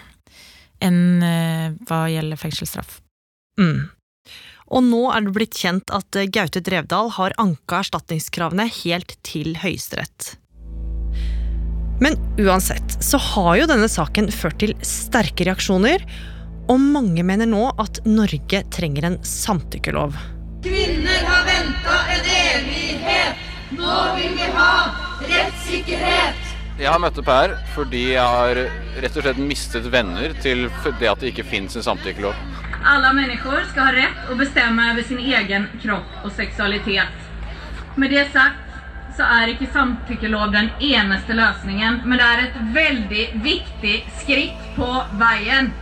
enn 0.87 1.03
eh, 1.25 1.75
hva 1.89 2.05
gjelder 2.15 2.39
fengselsstraff. 2.39 3.01
Mm. 3.59 3.89
Og 4.71 4.87
nå 4.87 5.03
er 5.11 5.27
det 5.27 5.35
blitt 5.35 5.59
kjent 5.59 5.91
at 5.95 6.23
Gaute 6.35 6.63
Drevdal 6.63 7.11
har 7.19 7.35
anka 7.43 7.83
erstatningskravene 7.83 8.71
helt 8.85 9.19
til 9.27 9.59
Høyesterett. 9.63 10.37
Men 12.01 12.17
uansett 12.39 12.97
så 13.05 13.19
har 13.19 13.57
jo 13.57 13.69
denne 13.71 13.89
saken 13.89 14.29
ført 14.35 14.59
til 14.61 14.75
sterke 14.85 15.47
reaksjoner, 15.49 16.03
og 16.69 16.83
mange 16.83 17.23
mener 17.25 17.49
nå 17.49 17.71
at 17.81 18.03
Norge 18.05 18.61
trenger 18.75 19.07
en 19.09 19.17
samtykkelov. 19.25 20.17
Kvinner 20.67 21.23
har 21.25 21.47
venta 21.47 22.01
en 22.13 22.29
evighet. 22.35 23.45
Nå 23.77 23.95
vil 24.19 24.35
vi 24.37 24.51
ha 24.57 24.73
rettssikkerhet. 25.23 26.43
Jeg 26.77 26.91
har 26.93 27.01
møtt 27.01 27.17
opp 27.23 27.31
her 27.33 27.55
fordi 27.73 28.03
jeg 28.13 28.35
har 28.35 28.59
rett 29.01 29.17
og 29.17 29.25
slett 29.25 29.41
mistet 29.41 29.87
venner 29.89 30.35
til 30.45 30.67
det 31.01 31.09
at 31.09 31.23
det 31.23 31.33
ikke 31.33 31.47
fins 31.49 31.79
en 31.79 31.87
samtykkelov. 31.87 32.37
Alle 32.87 33.15
mennesker 33.17 33.65
skal 33.71 33.89
ha 33.89 33.95
rett 33.97 34.29
å 34.31 34.37
bestemme 34.39 34.91
over 34.93 35.07
sin 35.07 35.23
egen 35.23 35.65
kropp 35.81 36.27
og 36.27 36.35
seksualitet. 36.37 37.25
Med 37.97 38.13
det 38.13 38.27
sagt 38.35 38.66
så 39.17 39.25
er 39.39 39.53
ikke 39.53 39.71
samtykkelov 39.73 40.53
den 40.53 40.69
eneste 40.85 41.37
løsningen, 41.37 42.03
men 42.05 42.21
det 42.21 42.27
er 42.27 42.43
et 42.45 42.57
veldig 42.77 43.25
viktig 43.45 43.97
skritt 44.21 44.71
på 44.77 44.89
veien. 45.21 45.73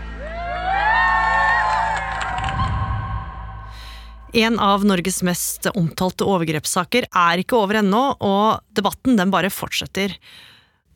En 4.35 4.59
av 4.59 4.83
Norges 4.83 5.21
mest 5.23 5.69
omtalte 5.79 6.27
overgrepssaker 6.27 7.07
er 7.07 7.43
ikke 7.43 7.59
over 7.59 7.79
ennå, 7.79 8.03
og 8.19 8.65
debatten 8.75 9.19
den 9.19 9.31
bare 9.31 9.51
fortsetter. 9.55 10.17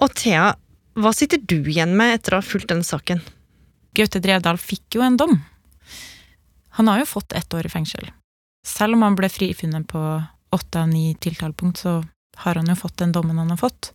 Og 0.03 0.11
Thea, 0.19 0.53
hva 0.99 1.13
sitter 1.15 1.39
du 1.39 1.61
igjen 1.61 1.95
med 1.99 2.17
etter 2.17 2.35
å 2.35 2.41
ha 2.41 2.47
fulgt 2.47 2.73
denne 2.73 2.87
saken? 2.87 3.23
Gaute 3.95 4.23
Drevdal 4.23 4.59
fikk 4.59 4.99
jo 4.99 5.07
en 5.07 5.19
dom. 5.19 5.39
Han 6.79 6.91
har 6.91 7.03
jo 7.03 7.11
fått 7.11 7.35
ett 7.39 7.55
år 7.55 7.67
i 7.67 7.73
fengsel. 7.73 8.11
Selv 8.67 8.99
om 8.99 9.07
han 9.07 9.17
ble 9.19 9.31
frifunnet 9.31 9.87
på 9.91 10.03
åtte 10.55 10.83
av 10.83 10.91
ni 10.91 11.15
tiltalepunkt, 11.23 11.79
så 11.79 12.01
har 12.45 12.61
han 12.61 12.71
jo 12.71 12.79
fått 12.79 12.99
den 13.03 13.15
dommen 13.15 13.39
han 13.41 13.53
har 13.55 13.61
fått. 13.61 13.93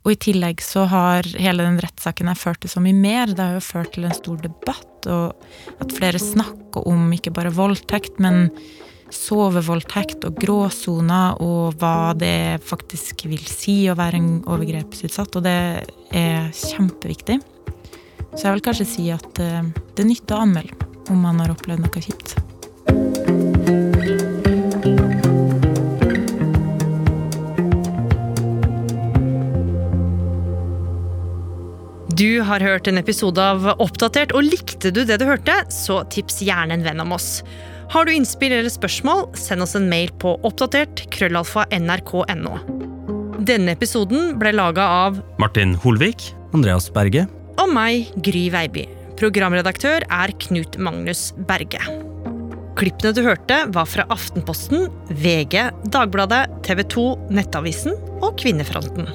Og 0.00 0.14
i 0.14 0.20
tillegg 0.20 0.62
så 0.64 0.86
har 0.88 1.26
hele 1.36 1.66
den 1.66 1.80
rettssaken 1.82 2.32
ført 2.38 2.62
til 2.62 2.72
så 2.72 2.80
mye 2.80 2.96
mer. 2.96 3.34
Det 3.34 3.44
har 3.44 3.58
jo 3.58 3.64
ført 3.64 3.92
til 3.96 4.06
en 4.08 4.16
stor 4.16 4.38
debatt, 4.40 5.08
og 5.12 5.82
at 5.82 5.92
flere 5.96 6.20
snakker 6.20 6.88
om 6.88 7.10
ikke 7.12 7.34
bare 7.36 7.52
voldtekt, 7.52 8.16
men 8.22 8.48
sovevoldtekt 9.12 10.24
og 10.28 10.38
gråsoner, 10.40 11.40
og 11.44 11.76
hva 11.82 12.14
det 12.16 12.62
faktisk 12.64 13.26
vil 13.28 13.44
si 13.44 13.82
å 13.90 13.98
være 13.98 14.20
en 14.22 14.30
overgrepsutsatt. 14.48 15.36
Og 15.36 15.44
det 15.44 15.58
er 16.16 16.52
kjempeviktig. 16.56 17.40
Så 18.30 18.46
jeg 18.46 18.54
vil 18.54 18.64
kanskje 18.70 18.88
si 18.88 19.10
at 19.12 19.42
eh, 19.42 19.66
det 19.98 20.06
nytter 20.06 20.38
å 20.38 20.46
anmelde 20.46 20.88
om 21.10 21.20
man 21.26 21.42
har 21.42 21.52
opplevd 21.52 21.84
noe 21.84 22.04
kjipt. 22.04 22.39
Du 32.20 32.40
har 32.44 32.60
hørt 32.60 32.88
en 32.90 33.00
episode 33.00 33.40
av 33.40 33.62
Oppdatert, 33.80 34.34
og 34.36 34.44
likte 34.44 34.90
du 34.92 35.06
det 35.08 35.16
du 35.22 35.24
hørte, 35.24 35.54
så 35.72 36.02
tips 36.12 36.42
gjerne 36.44 36.76
en 36.76 36.82
venn 36.84 37.00
om 37.00 37.14
oss. 37.16 37.38
Har 37.94 38.04
du 38.04 38.12
innspill 38.12 38.52
eller 38.52 38.68
spørsmål, 38.68 39.30
send 39.40 39.64
oss 39.64 39.72
en 39.78 39.86
mail 39.88 40.12
på 40.20 40.34
oppdatert 40.44 41.06
krøllalfa 41.14 41.64
nrk.no. 41.78 42.58
Denne 43.40 43.72
episoden 43.72 44.34
ble 44.42 44.52
laga 44.52 44.84
av 45.06 45.22
Martin 45.40 45.72
Holvik. 45.80 46.28
Andreas 46.52 46.90
Berge. 46.92 47.24
og 47.56 47.72
meg, 47.72 48.12
Gry 48.20 48.50
Veiby. 48.52 48.84
Programredaktør 49.16 50.04
er 50.04 50.36
Knut 50.44 50.76
Magnus 50.76 51.30
Berge. 51.48 51.80
Klippene 52.76 53.16
du 53.16 53.24
hørte, 53.24 53.62
var 53.72 53.88
fra 53.88 54.04
Aftenposten, 54.12 54.90
VG, 55.08 55.70
Dagbladet, 55.88 56.50
TV 56.68 56.84
2, 56.84 57.06
Nettavisen 57.32 57.96
og 58.20 58.36
Kvinnefronten. 58.36 59.08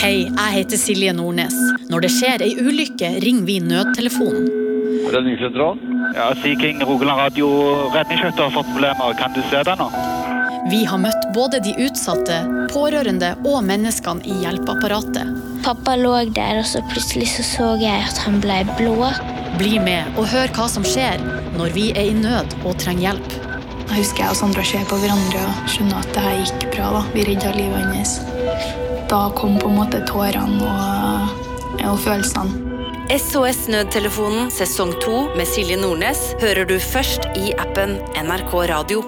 Hei, 0.00 0.28
jeg 0.28 0.52
heter 0.54 0.78
Silje 0.80 1.12
Nordnes. 1.16 1.54
Når 1.90 2.04
det 2.04 2.10
skjer 2.12 2.42
ei 2.44 2.52
ulykke, 2.60 3.08
ringer 3.24 3.46
vi 3.48 3.56
nødtelefonen. 3.64 4.48
Redningssentralen? 5.10 5.80
Ja, 6.14 6.30
Sea 6.42 6.58
King 6.60 6.82
Rogaland 6.84 7.22
Radio 7.24 7.48
redningsskøyter 7.94 8.46
har 8.46 8.54
fått 8.54 8.70
problemer. 8.74 9.14
Kan 9.18 9.32
du 9.36 9.40
se 9.48 9.62
det 9.66 9.76
nå? 9.80 9.88
Vi 10.70 10.82
har 10.84 11.00
møtt 11.00 11.30
både 11.34 11.62
de 11.64 11.72
utsatte, 11.86 12.36
pårørende 12.70 13.32
og 13.48 13.62
menneskene 13.66 14.24
i 14.28 14.36
hjelpeapparatet. 14.42 15.32
Pappa 15.64 15.96
lå 15.96 16.12
der, 16.36 16.60
og 16.60 16.68
så 16.68 16.82
plutselig 16.92 17.30
så, 17.32 17.46
så 17.46 17.70
jeg 17.80 18.04
at 18.04 18.20
han 18.26 18.40
ble 18.44 18.60
blå. 18.76 19.08
Bli 19.60 19.78
med 19.82 20.20
og 20.20 20.28
hør 20.30 20.52
hva 20.56 20.68
som 20.70 20.84
skjer 20.86 21.22
når 21.56 21.72
vi 21.76 21.90
er 21.96 22.12
i 22.12 22.18
nød 22.20 22.60
og 22.64 22.76
trenger 22.82 23.10
hjelp. 23.10 23.38
Jeg 23.90 24.04
husker 24.04 24.22
jeg 24.22 24.36
og 24.36 24.38
Sandra 24.38 24.62
ser 24.62 24.84
på 24.86 25.00
hverandre 25.02 25.46
og 25.48 25.72
skjønner 25.72 26.04
at 26.04 26.12
det 26.14 26.26
her 26.28 26.44
gikk 26.44 26.68
bra. 26.76 26.92
da. 26.98 27.06
Vi 27.16 27.26
redda 27.26 27.56
livet 27.56 27.88
hans. 27.90 28.20
Da 29.10 29.30
kom 29.36 29.58
på 29.58 29.68
en 29.68 29.74
måte 29.74 30.04
tårene 30.06 30.62
og, 30.62 31.46
og 31.82 31.96
følelsene. 31.98 32.68
SOS 33.10 33.64
Nødtelefonen 33.66 34.52
sesong 34.54 34.92
2 35.02 35.22
med 35.34 35.48
Silje 35.50 35.80
Nordnes 35.80 36.28
hører 36.38 36.68
du 36.70 36.76
først 36.78 37.26
i 37.34 37.50
appen 37.58 37.98
NRK 38.14 38.54
Radio. 38.70 39.02